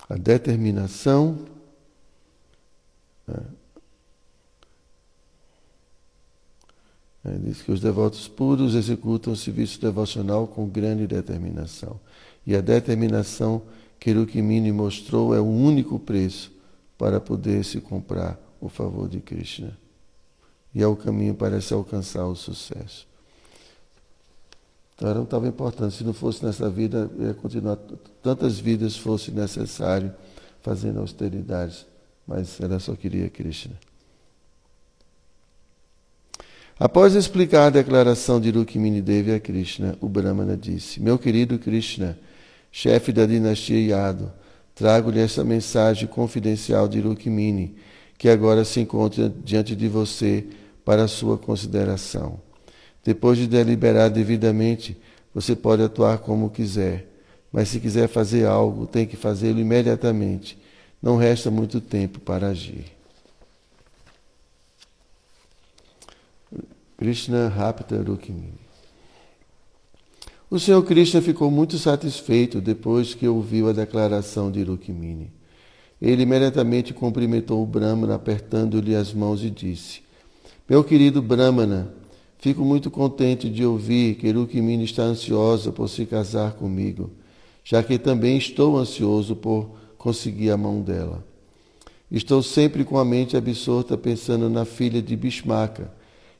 A 0.07 0.15
determinação 0.15 1.45
é, 7.23 7.31
Diz 7.37 7.61
que 7.61 7.71
os 7.71 7.81
devotos 7.81 8.27
puros 8.27 8.75
executam 8.75 9.33
o 9.33 9.35
serviço 9.35 9.79
devocional 9.79 10.47
com 10.47 10.67
grande 10.67 11.05
determinação. 11.05 11.99
E 12.45 12.55
a 12.55 12.61
determinação 12.61 13.61
que 13.99 14.11
Rukmini 14.11 14.71
mostrou 14.71 15.35
é 15.35 15.39
o 15.39 15.45
único 15.45 15.99
preço 15.99 16.51
para 16.97 17.19
poder 17.19 17.63
se 17.65 17.81
comprar 17.81 18.39
o 18.61 18.69
favor 18.69 19.09
de 19.09 19.19
Krishna. 19.19 19.77
E 20.73 20.81
é 20.81 20.87
o 20.87 20.95
caminho 20.95 21.33
para 21.33 21.59
se 21.59 21.73
alcançar 21.73 22.25
o 22.25 22.35
sucesso. 22.35 23.07
Então 24.95 25.09
era 25.09 25.21
estava 25.21 25.47
importante. 25.47 25.95
Se 25.95 26.03
não 26.03 26.13
fosse 26.13 26.45
nessa 26.45 26.69
vida, 26.69 27.09
ia 27.19 27.33
continuar. 27.33 27.77
Tantas 28.21 28.59
vidas 28.59 28.97
fosse 28.97 29.31
necessário 29.31 30.13
fazendo 30.61 30.99
austeridades. 30.99 31.85
Mas 32.27 32.59
ela 32.59 32.79
só 32.79 32.95
queria 32.95 33.29
Krishna. 33.29 33.75
Após 36.79 37.13
explicar 37.13 37.65
a 37.65 37.69
declaração 37.69 38.39
de 38.39 38.51
Rukmini 38.51 39.01
Devi 39.01 39.33
a 39.33 39.39
Krishna, 39.39 39.97
o 39.99 40.07
Brahmana 40.07 40.55
disse: 40.55 41.01
Meu 41.01 41.19
querido 41.19 41.59
Krishna, 41.59 42.17
chefe 42.71 43.11
da 43.11 43.25
dinastia 43.25 43.85
Yadu, 43.85 44.31
trago-lhe 44.73 45.19
esta 45.19 45.43
mensagem 45.43 46.07
confidencial 46.07 46.87
de 46.87 47.01
Rukmini, 47.01 47.75
que 48.17 48.29
agora 48.29 48.63
se 48.63 48.79
encontra 48.79 49.29
diante 49.43 49.75
de 49.75 49.89
você 49.89 50.45
para 50.85 51.05
sua 51.09 51.37
consideração. 51.37 52.39
Depois 53.03 53.37
de 53.37 53.45
deliberar 53.45 54.09
devidamente, 54.09 54.95
você 55.35 55.57
pode 55.57 55.83
atuar 55.83 56.19
como 56.19 56.49
quiser, 56.49 57.07
mas 57.51 57.67
se 57.67 57.81
quiser 57.81 58.07
fazer 58.07 58.45
algo, 58.45 58.87
tem 58.87 59.05
que 59.05 59.17
fazê-lo 59.17 59.59
imediatamente. 59.59 60.57
Não 61.01 61.17
resta 61.17 61.51
muito 61.51 61.81
tempo 61.81 62.21
para 62.21 62.47
agir. 62.47 62.98
Krishna 66.99 67.47
rapta 67.47 67.95
Rukmini. 67.95 68.59
O 70.51 70.59
Senhor 70.59 70.83
Krishna 70.83 71.21
ficou 71.21 71.49
muito 71.49 71.77
satisfeito 71.77 72.59
depois 72.59 73.13
que 73.13 73.25
ouviu 73.25 73.69
a 73.69 73.71
declaração 73.71 74.51
de 74.51 74.61
Rukmini. 74.63 75.31
Ele 76.01 76.23
imediatamente 76.23 76.93
cumprimentou 76.93 77.63
o 77.63 77.65
Brahmana, 77.65 78.15
apertando-lhe 78.15 78.97
as 78.97 79.13
mãos 79.13 79.41
e 79.45 79.49
disse: 79.49 80.01
Meu 80.67 80.83
querido 80.83 81.21
Brahmana, 81.21 81.89
fico 82.37 82.65
muito 82.65 82.91
contente 82.91 83.49
de 83.49 83.63
ouvir 83.63 84.15
que 84.15 84.29
Rukmini 84.29 84.83
está 84.83 85.03
ansiosa 85.03 85.71
por 85.71 85.87
se 85.87 86.05
casar 86.05 86.55
comigo, 86.55 87.11
já 87.63 87.81
que 87.81 87.97
também 87.97 88.37
estou 88.37 88.77
ansioso 88.77 89.37
por 89.37 89.69
conseguir 89.97 90.51
a 90.51 90.57
mão 90.57 90.81
dela. 90.81 91.25
Estou 92.11 92.43
sempre 92.43 92.83
com 92.83 92.97
a 92.97 93.05
mente 93.05 93.37
absorta 93.37 93.97
pensando 93.97 94.49
na 94.49 94.65
filha 94.65 95.01
de 95.01 95.15
Bhishmaka 95.15 95.97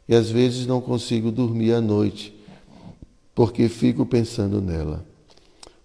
e 0.09 0.15
às 0.15 0.31
vezes 0.31 0.65
não 0.65 0.81
consigo 0.81 1.31
dormir 1.31 1.71
à 1.71 1.79
noite, 1.79 2.33
porque 3.35 3.69
fico 3.69 4.03
pensando 4.07 4.59
nela. 4.59 5.05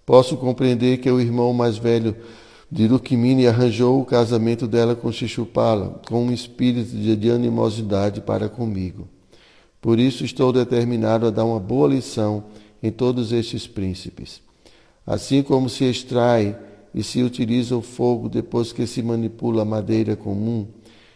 Posso 0.07 0.39
compreender 0.39 0.97
que 0.97 1.11
o 1.11 1.21
irmão 1.21 1.53
mais 1.53 1.77
velho 1.77 2.17
de 2.71 2.87
Rukmini 2.87 3.47
arranjou 3.47 4.01
o 4.01 4.05
casamento 4.05 4.67
dela 4.67 4.95
com 4.95 5.13
Shishupala 5.13 6.01
com 6.09 6.25
um 6.25 6.33
espírito 6.33 6.97
de 6.97 7.31
animosidade 7.31 8.23
para 8.23 8.49
comigo. 8.49 9.07
Por 9.79 9.99
isso 9.99 10.25
estou 10.25 10.51
determinado 10.51 11.27
a 11.27 11.31
dar 11.31 11.45
uma 11.45 11.61
boa 11.61 11.87
lição 11.87 12.45
em 12.83 12.91
todos 12.91 13.31
estes 13.31 13.67
príncipes. 13.67 14.41
Assim 15.07 15.43
como 15.43 15.69
se 15.69 15.85
extrai 15.85 16.57
e 16.95 17.03
se 17.03 17.23
utiliza 17.23 17.77
o 17.77 17.83
fogo 17.83 18.31
depois 18.31 18.73
que 18.73 18.87
se 18.87 19.03
manipula 19.03 19.63
a 19.63 19.67
madeira 19.67 20.17
comum, 20.17 20.67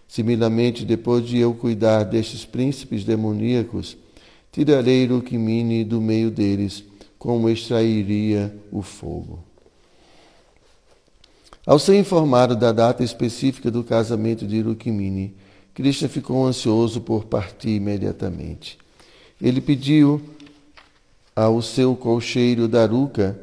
Similarmente, 0.08 0.86
depois 0.86 1.26
de 1.26 1.38
eu 1.38 1.52
cuidar 1.52 2.04
destes 2.04 2.46
príncipes 2.46 3.04
demoníacos, 3.04 3.96
tirarei 4.50 5.06
Rukmini 5.06 5.84
do 5.84 6.00
meio 6.00 6.30
deles, 6.30 6.82
como 7.18 7.50
extrairia 7.50 8.54
o 8.72 8.80
fogo. 8.80 9.44
Ao 11.66 11.78
ser 11.78 11.98
informado 11.98 12.56
da 12.56 12.72
data 12.72 13.04
específica 13.04 13.70
do 13.70 13.84
casamento 13.84 14.46
de 14.46 14.62
Rukmini, 14.62 15.34
Krishna 15.74 16.08
ficou 16.08 16.46
ansioso 16.46 17.02
por 17.02 17.26
partir 17.26 17.76
imediatamente. 17.76 18.78
Ele 19.40 19.60
pediu 19.60 20.20
ao 21.36 21.60
seu 21.60 21.94
colcheiro 21.94 22.66
Daruka 22.66 23.38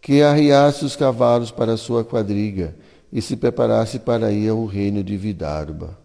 que 0.00 0.20
arriasse 0.20 0.84
os 0.84 0.94
cavalos 0.94 1.50
para 1.50 1.76
sua 1.76 2.04
quadriga 2.04 2.76
e 3.10 3.22
se 3.22 3.36
preparasse 3.36 3.98
para 3.98 4.30
ir 4.30 4.48
ao 4.50 4.66
reino 4.66 5.02
de 5.02 5.16
Vidarbha. 5.16 6.01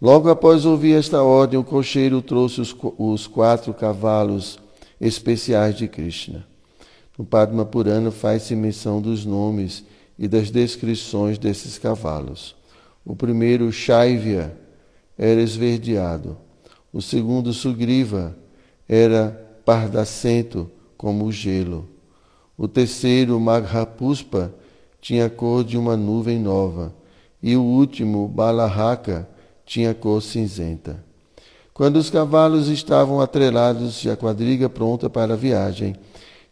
Logo 0.00 0.28
após 0.28 0.64
ouvir 0.64 0.92
esta 0.92 1.22
ordem, 1.22 1.58
o 1.58 1.64
cocheiro 1.64 2.22
trouxe 2.22 2.60
os, 2.60 2.76
os 2.96 3.26
quatro 3.26 3.74
cavalos 3.74 4.58
especiais 5.00 5.76
de 5.76 5.88
Krishna. 5.88 6.46
No 7.18 7.24
Padma 7.24 7.64
Purana 7.64 8.12
faz-se 8.12 8.54
menção 8.54 9.02
dos 9.02 9.24
nomes 9.24 9.84
e 10.16 10.28
das 10.28 10.52
descrições 10.52 11.36
desses 11.36 11.78
cavalos. 11.78 12.54
O 13.04 13.16
primeiro, 13.16 13.72
Shaivya, 13.72 14.56
era 15.16 15.40
esverdeado. 15.40 16.36
O 16.92 17.02
segundo, 17.02 17.52
Sugriva, 17.52 18.36
era 18.88 19.30
pardacento 19.64 20.70
como 20.96 21.24
o 21.24 21.32
gelo. 21.32 21.88
O 22.56 22.68
terceiro, 22.68 23.38
Maghapuspa, 23.40 24.54
tinha 25.00 25.26
a 25.26 25.30
cor 25.30 25.64
de 25.64 25.76
uma 25.76 25.96
nuvem 25.96 26.38
nova. 26.38 26.94
E 27.42 27.56
o 27.56 27.62
último, 27.62 28.28
Balahaka, 28.28 29.28
tinha 29.68 29.92
cor 29.92 30.22
cinzenta. 30.22 31.04
Quando 31.74 31.96
os 31.96 32.08
cavalos 32.08 32.68
estavam 32.68 33.20
atrelados 33.20 34.02
e 34.02 34.08
a 34.08 34.16
quadriga 34.16 34.66
pronta 34.66 35.10
para 35.10 35.34
a 35.34 35.36
viagem, 35.36 35.94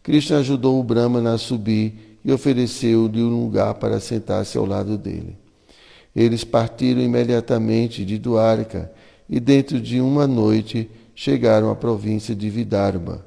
Krishna 0.03 0.37
ajudou 0.37 0.79
o 0.79 0.83
Brahmana 0.83 1.33
a 1.33 1.37
subir 1.37 2.19
e 2.23 2.31
ofereceu-lhe 2.31 3.21
um 3.23 3.45
lugar 3.45 3.73
para 3.73 3.99
sentar-se 3.99 4.55
ao 4.55 4.65
lado 4.65 4.99
dele. 4.99 5.35
Eles 6.15 6.43
partiram 6.43 7.01
imediatamente 7.01 8.05
de 8.05 8.19
Dwarka 8.19 8.91
e, 9.27 9.39
dentro 9.39 9.81
de 9.81 9.99
uma 9.99 10.27
noite, 10.27 10.89
chegaram 11.15 11.71
à 11.71 11.75
província 11.75 12.35
de 12.35 12.49
Vidarbha. 12.51 13.25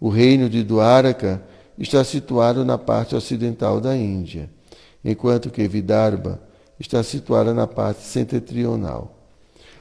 O 0.00 0.08
reino 0.08 0.50
de 0.50 0.64
Dwarka 0.64 1.40
está 1.78 2.02
situado 2.02 2.64
na 2.64 2.76
parte 2.76 3.14
ocidental 3.14 3.80
da 3.80 3.96
Índia, 3.96 4.50
enquanto 5.04 5.48
que 5.48 5.66
Vidarbha 5.68 6.49
está 6.80 7.02
situada 7.02 7.52
na 7.52 7.66
parte 7.66 8.02
setentrional. 8.02 9.14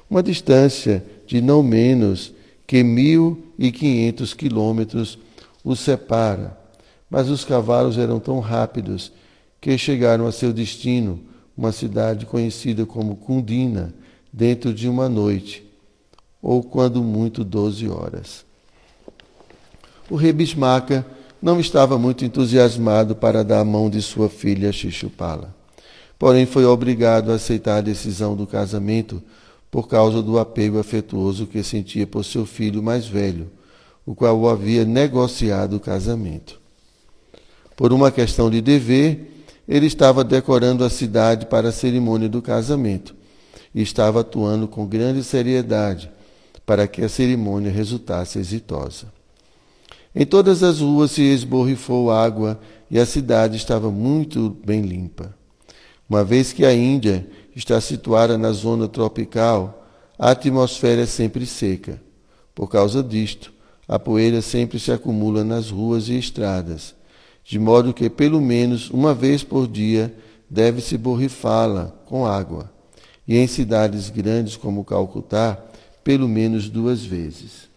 Uma 0.10 0.22
distância 0.22 1.04
de 1.26 1.42
não 1.42 1.64
menos 1.64 2.34
que 2.68 2.84
1.500 2.84 4.36
quilômetros 4.36 5.18
os 5.64 5.80
separa, 5.80 6.58
mas 7.10 7.30
os 7.30 7.46
cavalos 7.46 7.98
eram 7.98 8.20
tão 8.20 8.40
rápidos 8.40 9.12
que 9.62 9.78
chegaram 9.78 10.28
a 10.28 10.32
seu 10.32 10.52
destino, 10.52 11.22
uma 11.58 11.72
cidade 11.72 12.26
conhecida 12.26 12.86
como 12.86 13.16
Kundina, 13.16 13.94
dentro 14.32 14.74
de 14.74 14.88
uma 14.88 15.10
noite, 15.10 15.66
ou 16.42 16.62
quando 16.62 17.02
muito 17.02 17.44
doze 17.44 17.88
horas. 17.88 18.46
O 20.10 20.16
rei 20.16 20.32
Bismarck 20.32 21.04
não 21.42 21.60
estava 21.60 21.98
muito 21.98 22.26
entusiasmado 22.26 23.16
para 23.16 23.44
dar 23.44 23.62
a 23.62 23.66
mão 23.66 23.90
de 23.90 24.02
sua 24.02 24.30
filha 24.30 24.72
Xixupala 24.72 25.59
porém 26.20 26.46
foi 26.46 26.66
obrigado 26.66 27.32
a 27.32 27.36
aceitar 27.36 27.78
a 27.78 27.82
decisão 27.82 28.36
do 28.36 28.46
casamento 28.46 29.24
por 29.72 29.88
causa 29.88 30.22
do 30.22 30.38
apego 30.38 30.78
afetuoso 30.78 31.48
que 31.48 31.64
sentia 31.64 32.06
por 32.06 32.26
seu 32.26 32.46
filho 32.46 32.84
mais 32.84 33.08
velho, 33.08 33.50
o 34.06 34.14
qual 34.14 34.38
o 34.38 34.50
havia 34.50 34.84
negociado 34.84 35.78
o 35.78 35.80
casamento. 35.80 36.60
Por 37.78 37.94
uma 37.94 38.12
questão 38.12 38.50
de 38.50 38.60
dever, 38.60 39.46
ele 39.68 39.86
estava 39.86 40.24
decorando 40.24 40.84
a 40.84 40.90
cidade 40.90 41.46
para 41.46 41.70
a 41.70 41.72
cerimônia 41.72 42.28
do 42.28 42.42
casamento 42.42 43.16
e 43.74 43.82
estava 43.82 44.22
atuando 44.22 44.68
com 44.68 44.86
grande 44.86 45.24
seriedade 45.24 46.12
para 46.66 46.88
que 46.88 47.02
a 47.04 47.10
cerimônia 47.10 47.72
resultasse 47.72 48.40
exitosa. 48.40 49.08
Em 50.14 50.26
todas 50.26 50.64
as 50.64 50.80
ruas 50.80 51.12
se 51.12 51.22
esborrifou 51.22 52.12
água 52.12 52.60
e 52.92 53.00
a 53.00 53.06
cidade 53.06 53.56
estava 53.56 53.92
muito 53.92 54.58
bem 54.66 54.82
limpa. 54.82 55.39
Uma 56.10 56.24
vez 56.24 56.52
que 56.52 56.66
a 56.66 56.74
Índia 56.74 57.30
está 57.56 57.80
situada 57.80 58.36
na 58.36 58.52
zona 58.52 58.88
tropical, 58.88 59.86
a 60.18 60.32
atmosfera 60.32 61.04
é 61.04 61.06
sempre 61.06 61.46
seca. 61.46 62.02
Por 62.56 62.68
causa 62.68 63.04
disto, 63.04 63.54
a 63.88 64.00
poeira 64.00 64.42
sempre 64.42 64.80
se 64.80 64.92
acumula 64.92 65.44
nas 65.44 65.70
ruas 65.70 66.10
e 66.10 66.18
estradas, 66.18 66.96
de 67.44 67.60
modo 67.60 67.94
que 67.94 68.10
pelo 68.10 68.42
menos 68.42 68.90
uma 68.90 69.14
vez 69.14 69.44
por 69.44 69.68
dia 69.68 70.12
deve-se 70.50 70.98
borrifá-la 70.98 71.94
com 72.06 72.26
água, 72.26 72.72
e 73.28 73.38
em 73.38 73.46
cidades 73.46 74.10
grandes 74.10 74.58
como 74.58 74.84
Calcutá, 74.84 75.64
pelo 76.04 76.28
menos 76.28 76.70
duas 76.70 77.06
vezes. 77.06 77.69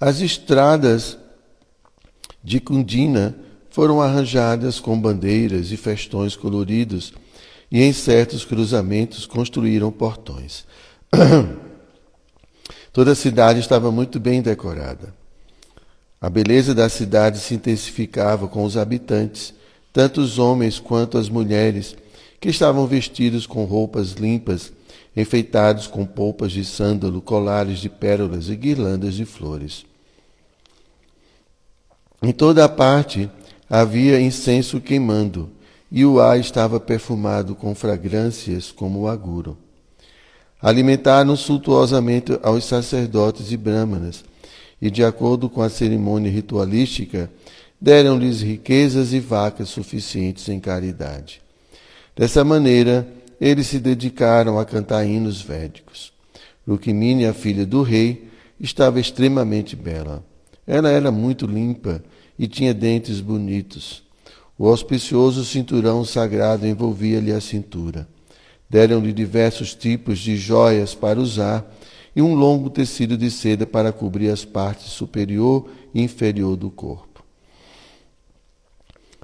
As 0.00 0.22
estradas 0.22 1.18
de 2.42 2.58
Cundina 2.58 3.36
foram 3.68 4.00
arranjadas 4.00 4.80
com 4.80 4.98
bandeiras 4.98 5.70
e 5.72 5.76
festões 5.76 6.34
coloridos, 6.34 7.12
e 7.70 7.82
em 7.82 7.92
certos 7.92 8.42
cruzamentos 8.42 9.26
construíram 9.26 9.92
portões. 9.92 10.64
Toda 12.94 13.12
a 13.12 13.14
cidade 13.14 13.60
estava 13.60 13.92
muito 13.92 14.18
bem 14.18 14.40
decorada. 14.40 15.14
A 16.18 16.30
beleza 16.30 16.74
da 16.74 16.88
cidade 16.88 17.38
se 17.38 17.54
intensificava 17.54 18.48
com 18.48 18.64
os 18.64 18.78
habitantes, 18.78 19.52
tanto 19.92 20.22
os 20.22 20.38
homens 20.38 20.78
quanto 20.78 21.18
as 21.18 21.28
mulheres, 21.28 21.94
que 22.40 22.48
estavam 22.48 22.86
vestidos 22.86 23.46
com 23.46 23.64
roupas 23.64 24.12
limpas, 24.12 24.72
enfeitados 25.14 25.86
com 25.86 26.06
polpas 26.06 26.52
de 26.52 26.64
sândalo, 26.64 27.20
colares 27.20 27.80
de 27.80 27.90
pérolas 27.90 28.48
e 28.48 28.56
guirlandas 28.56 29.14
de 29.14 29.26
flores. 29.26 29.89
Em 32.22 32.32
toda 32.32 32.64
a 32.64 32.68
parte 32.68 33.30
havia 33.68 34.20
incenso 34.20 34.80
queimando, 34.80 35.50
e 35.90 36.04
o 36.04 36.20
ar 36.20 36.38
estava 36.38 36.78
perfumado 36.78 37.54
com 37.54 37.74
fragrâncias 37.74 38.70
como 38.70 39.00
o 39.00 39.08
aguro. 39.08 39.56
Alimentaram 40.60 41.34
suntuosamente 41.34 42.38
aos 42.42 42.64
sacerdotes 42.64 43.50
e 43.50 43.56
brâmanas, 43.56 44.22
e, 44.80 44.90
de 44.90 45.02
acordo 45.02 45.48
com 45.48 45.62
a 45.62 45.70
cerimônia 45.70 46.30
ritualística, 46.30 47.30
deram-lhes 47.80 48.42
riquezas 48.42 49.12
e 49.12 49.20
vacas 49.20 49.70
suficientes 49.70 50.48
em 50.48 50.60
caridade. 50.60 51.40
Dessa 52.14 52.44
maneira, 52.44 53.08
eles 53.40 53.66
se 53.68 53.78
dedicaram 53.78 54.58
a 54.58 54.64
cantar 54.66 55.04
hinos 55.06 55.40
védicos. 55.40 56.12
Rukmini, 56.68 57.24
a 57.24 57.32
filha 57.32 57.64
do 57.64 57.82
rei, 57.82 58.28
estava 58.60 59.00
extremamente 59.00 59.74
bela. 59.74 60.22
Ela 60.72 60.88
era 60.88 61.10
muito 61.10 61.46
limpa 61.46 62.00
e 62.38 62.46
tinha 62.46 62.72
dentes 62.72 63.20
bonitos. 63.20 64.04
O 64.56 64.68
auspicioso 64.68 65.44
cinturão 65.44 66.04
sagrado 66.04 66.64
envolvia-lhe 66.64 67.32
a 67.32 67.40
cintura. 67.40 68.06
Deram-lhe 68.68 69.12
diversos 69.12 69.74
tipos 69.74 70.20
de 70.20 70.36
joias 70.36 70.94
para 70.94 71.18
usar 71.18 71.68
e 72.14 72.22
um 72.22 72.36
longo 72.36 72.70
tecido 72.70 73.18
de 73.18 73.32
seda 73.32 73.66
para 73.66 73.92
cobrir 73.92 74.30
as 74.30 74.44
partes 74.44 74.92
superior 74.92 75.68
e 75.92 76.04
inferior 76.04 76.54
do 76.54 76.70
corpo. 76.70 77.24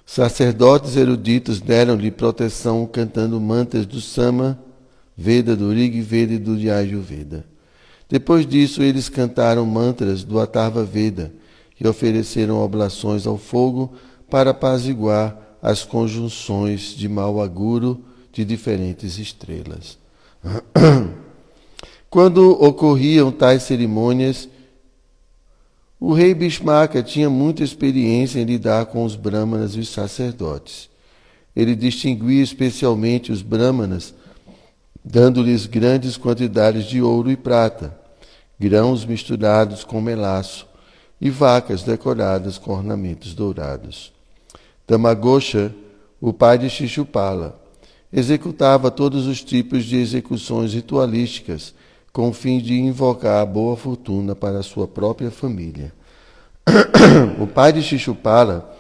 Sacerdotes 0.05 0.97
eruditos 0.97 1.61
deram-lhe 1.61 2.11
proteção 2.11 2.85
cantando 2.87 3.41
mantas 3.41 3.87
do 3.87 4.01
Sama, 4.01 4.59
Veda, 5.17 5.55
do 5.55 5.73
Rig 5.73 6.01
Veda 6.01 6.33
e 6.33 6.39
do 6.39 6.59
Yajurveda. 6.59 7.56
Depois 8.09 8.47
disso, 8.47 8.83
eles 8.83 9.09
cantaram 9.09 9.67
mantras 9.67 10.23
do 10.23 10.39
Atharva 10.39 10.85
Veda, 10.85 11.33
e 11.81 11.87
ofereceram 11.87 12.63
oblações 12.63 13.27
ao 13.27 13.37
fogo 13.37 13.93
para 14.31 14.51
apaziguar 14.51 15.59
as 15.63 15.85
conjunções 15.85 16.95
de 16.95 17.09
mau 17.09 17.41
agouro 17.41 18.03
de 18.33 18.45
diferentes 18.45 19.19
estrelas. 19.19 19.99
Quando 22.09 22.51
ocorriam 22.63 23.31
tais 23.31 23.63
cerimônias, 23.65 24.49
o 25.99 26.13
rei 26.13 26.35
Bishmaka 26.35 27.03
tinha 27.03 27.29
muita 27.29 27.63
experiência 27.63 28.39
em 28.41 28.45
lidar 28.45 28.87
com 28.87 29.05
os 29.05 29.17
brahmanas 29.17 29.75
e 29.75 29.81
os 29.81 29.89
sacerdotes. 29.89 30.89
Ele 31.55 31.75
distinguia 31.75 32.43
especialmente 32.43 33.33
os 33.33 33.43
brahmanas, 33.43 34.15
dando-lhes 35.09 35.67
grandes 35.67 36.17
quantidades 36.17 36.85
de 36.85 37.01
ouro 37.01 37.31
e 37.31 37.37
prata, 37.37 37.97
grãos 38.59 39.05
misturados 39.05 39.85
com 39.85 40.01
melaço, 40.01 40.67
e 41.21 41.31
vacas 41.31 41.85
decoradas 41.85 42.59
com 42.59 42.73
ornamentos 42.73 43.33
dourados. 43.33 44.13
Tamagosha, 44.85 45.73
o 46.21 46.33
pai 46.33 46.59
de 46.59 46.69
Shishupala, 46.69 47.59
executava 48.13 48.91
todos 48.91 49.27
os 49.27 49.43
tipos 49.43 49.85
de 49.85 49.97
execuções 49.97 50.75
ritualísticas 50.75 51.73
com 52.13 52.31
o 52.31 52.33
fim 52.33 52.59
de 52.59 52.75
invocar 52.75 53.41
a 53.41 53.47
boa 53.47 53.77
fortuna 53.77 54.35
para 54.35 54.63
sua 54.63 54.89
própria 54.89 55.31
família. 55.31 55.93
o 57.41 57.47
pai 57.47 57.73
de 57.73 57.81
Shishupala 57.81 58.77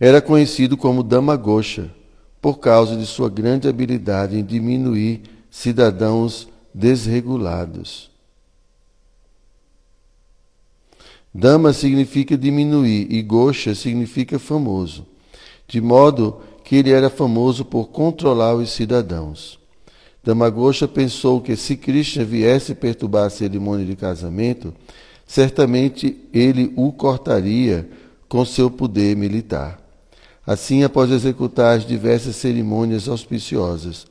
era 0.00 0.22
conhecido 0.22 0.76
como 0.76 1.02
Damagosha 1.02 1.97
por 2.40 2.58
causa 2.58 2.96
de 2.96 3.06
sua 3.06 3.28
grande 3.28 3.68
habilidade 3.68 4.36
em 4.36 4.44
diminuir 4.44 5.22
cidadãos 5.50 6.48
desregulados. 6.72 8.10
Dama 11.34 11.72
significa 11.72 12.36
diminuir 12.36 13.12
e 13.12 13.22
Gosha 13.22 13.74
significa 13.74 14.38
famoso, 14.38 15.06
de 15.66 15.80
modo 15.80 16.40
que 16.64 16.76
ele 16.76 16.90
era 16.90 17.10
famoso 17.10 17.64
por 17.64 17.88
controlar 17.88 18.54
os 18.54 18.70
cidadãos. 18.70 19.58
Damagosha 20.22 20.86
pensou 20.86 21.40
que 21.40 21.56
se 21.56 21.76
Krishna 21.76 22.24
viesse 22.24 22.74
perturbar 22.74 23.26
a 23.26 23.30
cerimônia 23.30 23.86
de 23.86 23.96
casamento, 23.96 24.74
certamente 25.26 26.16
ele 26.32 26.72
o 26.76 26.92
cortaria 26.92 27.88
com 28.28 28.44
seu 28.44 28.70
poder 28.70 29.16
militar. 29.16 29.87
Assim, 30.48 30.82
após 30.82 31.10
executar 31.10 31.76
as 31.76 31.86
diversas 31.86 32.34
cerimônias 32.36 33.08
auspiciosas, 33.08 34.06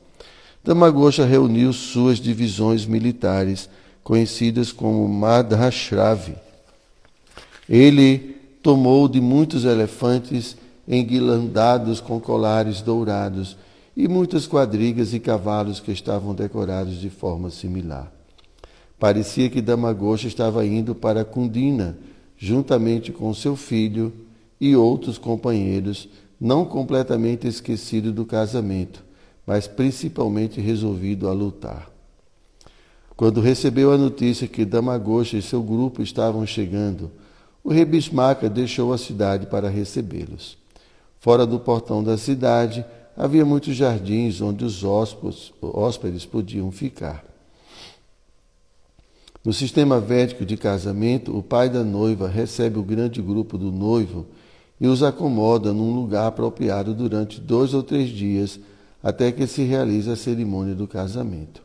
Damagosha 0.62 1.26
reuniu 1.26 1.72
suas 1.72 2.18
divisões 2.18 2.86
militares, 2.86 3.68
conhecidas 4.02 4.72
como 4.72 5.06
Madhashravi 5.08 6.36
ele 7.68 8.36
tomou 8.62 9.06
de 9.08 9.20
muitos 9.20 9.64
elefantes 9.64 10.56
enguilandados 10.86 12.00
com 12.00 12.18
colares 12.18 12.80
dourados 12.80 13.56
e 13.94 14.08
muitas 14.08 14.46
quadrigas 14.46 15.12
e 15.12 15.20
cavalos 15.20 15.78
que 15.78 15.92
estavam 15.92 16.34
decorados 16.34 16.98
de 16.98 17.10
forma 17.10 17.50
similar. 17.50 18.10
Parecia 18.98 19.50
que 19.50 19.60
Damagosha 19.60 20.26
estava 20.26 20.64
indo 20.64 20.94
para 20.94 21.24
Kundina, 21.24 21.98
juntamente 22.38 23.12
com 23.12 23.34
seu 23.34 23.54
filho 23.54 24.12
e 24.60 24.74
outros 24.74 25.18
companheiros, 25.18 26.08
não 26.40 26.64
completamente 26.64 27.46
esquecido 27.46 28.12
do 28.12 28.24
casamento, 28.24 29.04
mas 29.46 29.66
principalmente 29.66 30.60
resolvido 30.60 31.28
a 31.28 31.32
lutar. 31.32 31.90
Quando 33.16 33.40
recebeu 33.40 33.92
a 33.92 33.98
notícia 33.98 34.46
que 34.46 34.64
Damagosha 34.64 35.36
e 35.36 35.42
seu 35.42 35.62
grupo 35.62 36.02
estavam 36.02 36.46
chegando, 36.46 37.10
o 37.64 37.70
rei 37.70 37.84
Bismaca 37.84 38.48
deixou 38.48 38.92
a 38.92 38.98
cidade 38.98 39.46
para 39.46 39.68
recebê-los. 39.68 40.56
Fora 41.18 41.44
do 41.44 41.58
portão 41.58 42.04
da 42.04 42.16
cidade 42.16 42.84
havia 43.16 43.44
muitos 43.44 43.74
jardins 43.74 44.40
onde 44.40 44.64
os 44.64 44.84
hóspedes 44.84 46.24
podiam 46.24 46.70
ficar. 46.70 47.24
No 49.44 49.52
sistema 49.52 49.98
védico 49.98 50.44
de 50.46 50.56
casamento, 50.56 51.36
o 51.36 51.42
pai 51.42 51.68
da 51.68 51.82
noiva 51.82 52.28
recebe 52.28 52.78
o 52.78 52.82
grande 52.82 53.20
grupo 53.20 53.58
do 53.58 53.72
noivo 53.72 54.26
e 54.80 54.86
os 54.86 55.02
acomoda 55.02 55.72
num 55.72 55.94
lugar 55.94 56.26
apropriado 56.26 56.94
durante 56.94 57.40
dois 57.40 57.74
ou 57.74 57.82
três 57.82 58.08
dias 58.08 58.60
até 59.02 59.32
que 59.32 59.46
se 59.46 59.62
realize 59.62 60.10
a 60.10 60.16
cerimônia 60.16 60.74
do 60.74 60.86
casamento. 60.86 61.62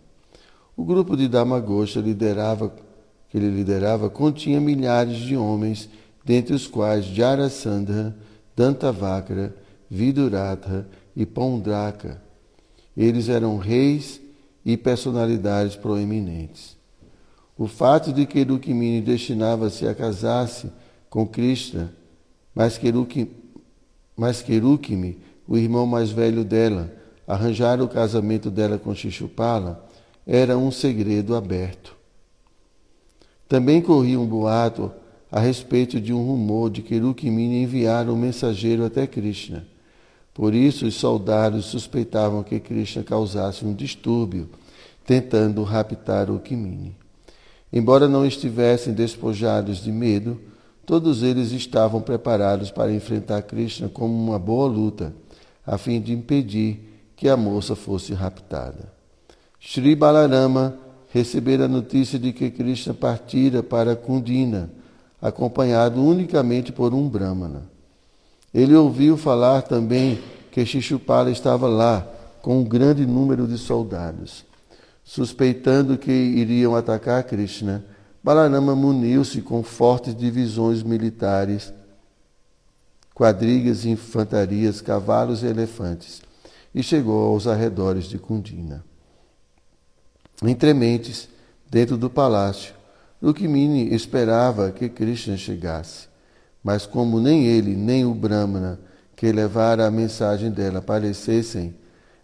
O 0.76 0.84
grupo 0.84 1.16
de 1.16 1.28
Damagosha 1.28 2.00
liderava 2.00 2.74
que 3.30 3.38
ele 3.38 3.50
liderava 3.50 4.12
continha 4.12 4.62
milhares 4.62 5.18
de 5.18 5.36
homens, 5.36 5.90
dentre 6.24 6.54
os 6.54 6.68
quais 6.68 7.06
Jarasandha, 7.06 8.16
Dantavakra, 8.56 9.56
Viduratha 9.90 10.88
e 11.16 11.26
Pondraka. 11.26 12.22
Eles 12.96 13.30
eram 13.30 13.58
reis 13.58 14.22
e 14.64 14.78
personalidades 14.78 15.76
proeminentes. 15.76 16.78
O 17.58 17.68
fato 17.68 18.14
de 18.14 18.28
que 18.28 18.44
Rukmini 18.44 19.02
destinava-se 19.02 19.88
a 19.88 19.96
casar-se 19.96 20.72
com 21.10 21.26
Krishna, 21.26 21.92
mas 22.54 22.78
que, 22.78 22.92
mas 24.16 24.42
que 24.42 24.58
Rukmi, 24.58 25.18
o 25.48 25.58
irmão 25.58 25.86
mais 25.86 26.12
velho 26.12 26.44
dela, 26.44 26.94
arranjara 27.28 27.84
o 27.84 27.88
casamento 27.88 28.52
dela 28.52 28.78
com 28.78 28.94
Shishupala, 28.94 29.88
era 30.26 30.58
um 30.58 30.72
segredo 30.72 31.36
aberto. 31.36 31.96
Também 33.48 33.82
corria 33.82 34.20
um 34.20 34.26
boato 34.26 34.92
a 35.32 35.40
respeito 35.40 36.00
de 36.00 36.14
um 36.14 36.24
rumor 36.24 36.70
de 36.70 36.82
que 36.82 36.98
Rukmini 36.98 37.64
enviara 37.64 38.12
um 38.12 38.16
mensageiro 38.16 38.86
até 38.86 39.08
Krishna. 39.08 39.66
Por 40.34 40.54
isso, 40.54 40.86
os 40.86 40.96
soldados 40.96 41.66
suspeitavam 41.66 42.44
que 42.44 42.60
Krishna 42.60 43.04
causasse 43.04 43.66
um 43.66 43.74
distúrbio, 43.74 44.50
tentando 45.06 45.64
raptar 45.64 46.30
Rukmini. 46.30 46.96
Embora 47.72 48.08
não 48.08 48.26
estivessem 48.26 48.94
despojados 48.94 49.84
de 49.84 49.92
medo, 49.92 50.40
todos 50.86 51.24
eles 51.24 51.52
estavam 51.52 52.02
preparados 52.02 52.72
para 52.72 52.94
enfrentar 52.94 53.42
Krishna 53.44 53.90
como 53.90 54.14
uma 54.14 54.38
boa 54.38 54.68
luta, 54.68 55.14
a 55.66 55.78
fim 55.78 56.02
de 56.02 56.14
impedir 56.14 56.80
que 57.16 57.30
a 57.30 57.38
moça 57.38 57.76
fosse 57.76 58.14
raptada. 58.14 58.92
Sri 59.60 59.96
Balarama 59.96 60.78
recebera 61.14 61.66
a 61.66 61.70
notícia 61.70 62.20
de 62.20 62.34
que 62.34 62.52
Krishna 62.52 62.94
partira 62.94 63.64
para 63.64 63.96
Kundina, 63.96 64.70
acompanhado 65.22 66.04
unicamente 66.04 66.72
por 66.72 66.94
um 66.94 67.08
Brahmana. 67.08 67.64
Ele 68.54 68.76
ouviu 68.76 69.16
falar 69.16 69.62
também 69.62 70.20
que 70.52 70.66
Shishupala 70.66 71.32
estava 71.32 71.68
lá, 71.68 72.06
com 72.42 72.60
um 72.60 72.64
grande 72.64 73.06
número 73.06 73.48
de 73.48 73.58
soldados. 73.58 74.44
Suspeitando 75.04 75.98
que 75.98 76.12
iriam 76.12 76.76
atacar 76.76 77.24
Krishna, 77.24 77.84
Balarama 78.24 78.74
muniu-se 78.74 79.42
com 79.42 79.62
fortes 79.62 80.16
divisões 80.16 80.82
militares, 80.82 81.74
quadrigas, 83.14 83.84
infantarias, 83.86 84.80
cavalos 84.80 85.44
e 85.44 85.48
elefantes, 85.48 86.22
e 86.74 86.82
chegou 86.82 87.32
aos 87.32 87.48
arredores 87.48 88.06
de 88.06 88.18
Kundina. 88.18 88.84
Entre 90.42 90.74
mentes, 90.74 91.28
dentro 91.70 91.98
do 91.98 92.10
palácio, 92.10 92.74
Rukmini 93.22 93.94
esperava 93.94 94.72
que 94.72 94.90
Krishna 94.90 95.38
chegasse, 95.38 96.08
mas 96.64 96.86
como 96.86 97.20
nem 97.20 97.46
ele 97.46 97.76
nem 97.76 98.06
o 98.06 98.14
Brahmana 98.14 98.80
que 99.16 99.32
levara 99.32 99.86
a 99.86 99.92
mensagem 99.92 100.50
dela 100.50 100.80
aparecessem, 100.80 101.76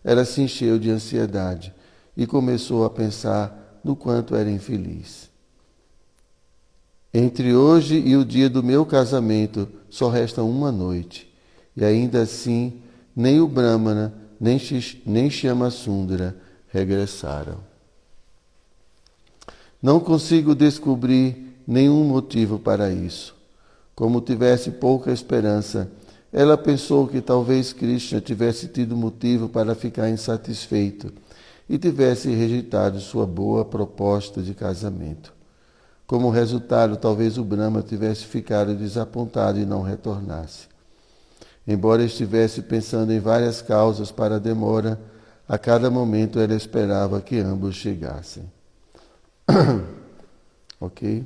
ela 0.03 0.25
se 0.25 0.41
encheu 0.41 0.79
de 0.79 0.89
ansiedade 0.89 1.73
e 2.15 2.25
começou 2.25 2.85
a 2.85 2.89
pensar 2.89 3.79
no 3.83 3.95
quanto 3.95 4.35
era 4.35 4.49
infeliz. 4.49 5.29
Entre 7.13 7.55
hoje 7.55 7.97
e 7.97 8.15
o 8.15 8.23
dia 8.23 8.49
do 8.49 8.61
meu 8.61 8.85
casamento 8.85 9.67
só 9.89 10.09
resta 10.09 10.43
uma 10.43 10.71
noite, 10.71 11.27
e 11.75 11.83
ainda 11.83 12.21
assim 12.21 12.81
nem 13.15 13.41
o 13.41 13.47
Brahmana 13.47 14.13
nem, 14.39 14.59
nem 15.05 15.29
Sundara 15.71 16.35
regressaram. 16.67 17.57
Não 19.81 19.99
consigo 19.99 20.53
descobrir 20.53 21.55
nenhum 21.67 22.03
motivo 22.03 22.59
para 22.59 22.91
isso. 22.91 23.35
Como 23.95 24.21
tivesse 24.21 24.71
pouca 24.71 25.11
esperança, 25.11 25.89
ela 26.31 26.57
pensou 26.57 27.07
que 27.07 27.21
talvez 27.21 27.73
Krishna 27.73 28.21
tivesse 28.21 28.67
tido 28.67 28.95
motivo 28.95 29.49
para 29.49 29.73
ficar 29.73 30.09
insatisfeito 30.09 31.11
e 31.67 31.77
tivesse 31.77 32.29
rejeitado 32.29 32.99
sua 32.99 33.25
boa 33.25 33.65
proposta 33.65 34.41
de 34.41 34.53
casamento. 34.53 35.38
Como 36.09 36.31
resultado, 36.31 36.97
talvez 36.97 37.37
o 37.37 37.43
Brahma 37.43 37.83
tivesse 37.83 38.25
ficado 38.25 38.73
desapontado 38.73 39.59
e 39.59 39.65
não 39.65 39.83
retornasse. 39.83 40.67
Embora 41.67 42.03
estivesse 42.03 42.63
pensando 42.63 43.13
em 43.13 43.19
várias 43.19 43.61
causas 43.61 44.11
para 44.11 44.37
a 44.37 44.39
demora, 44.39 44.99
a 45.47 45.55
cada 45.55 45.91
momento 45.91 46.39
ela 46.39 46.55
esperava 46.55 47.21
que 47.21 47.37
ambos 47.37 47.75
chegassem. 47.75 48.51
ok? 50.81 51.23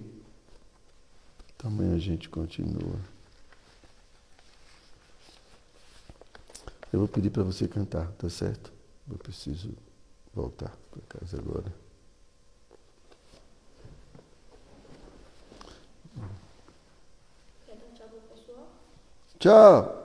Também 1.58 1.94
a 1.94 1.98
gente 1.98 2.28
continua. 2.28 3.00
Eu 6.92 7.00
vou 7.00 7.08
pedir 7.08 7.30
para 7.30 7.44
você 7.44 7.70
cantar, 7.70 8.08
tá 8.18 8.30
certo? 8.30 8.70
Eu 9.10 9.18
preciso 9.18 9.70
voltar 10.36 10.76
para 10.92 11.20
casa 11.20 11.38
agora. 11.38 11.83
Tchau. 19.44 20.03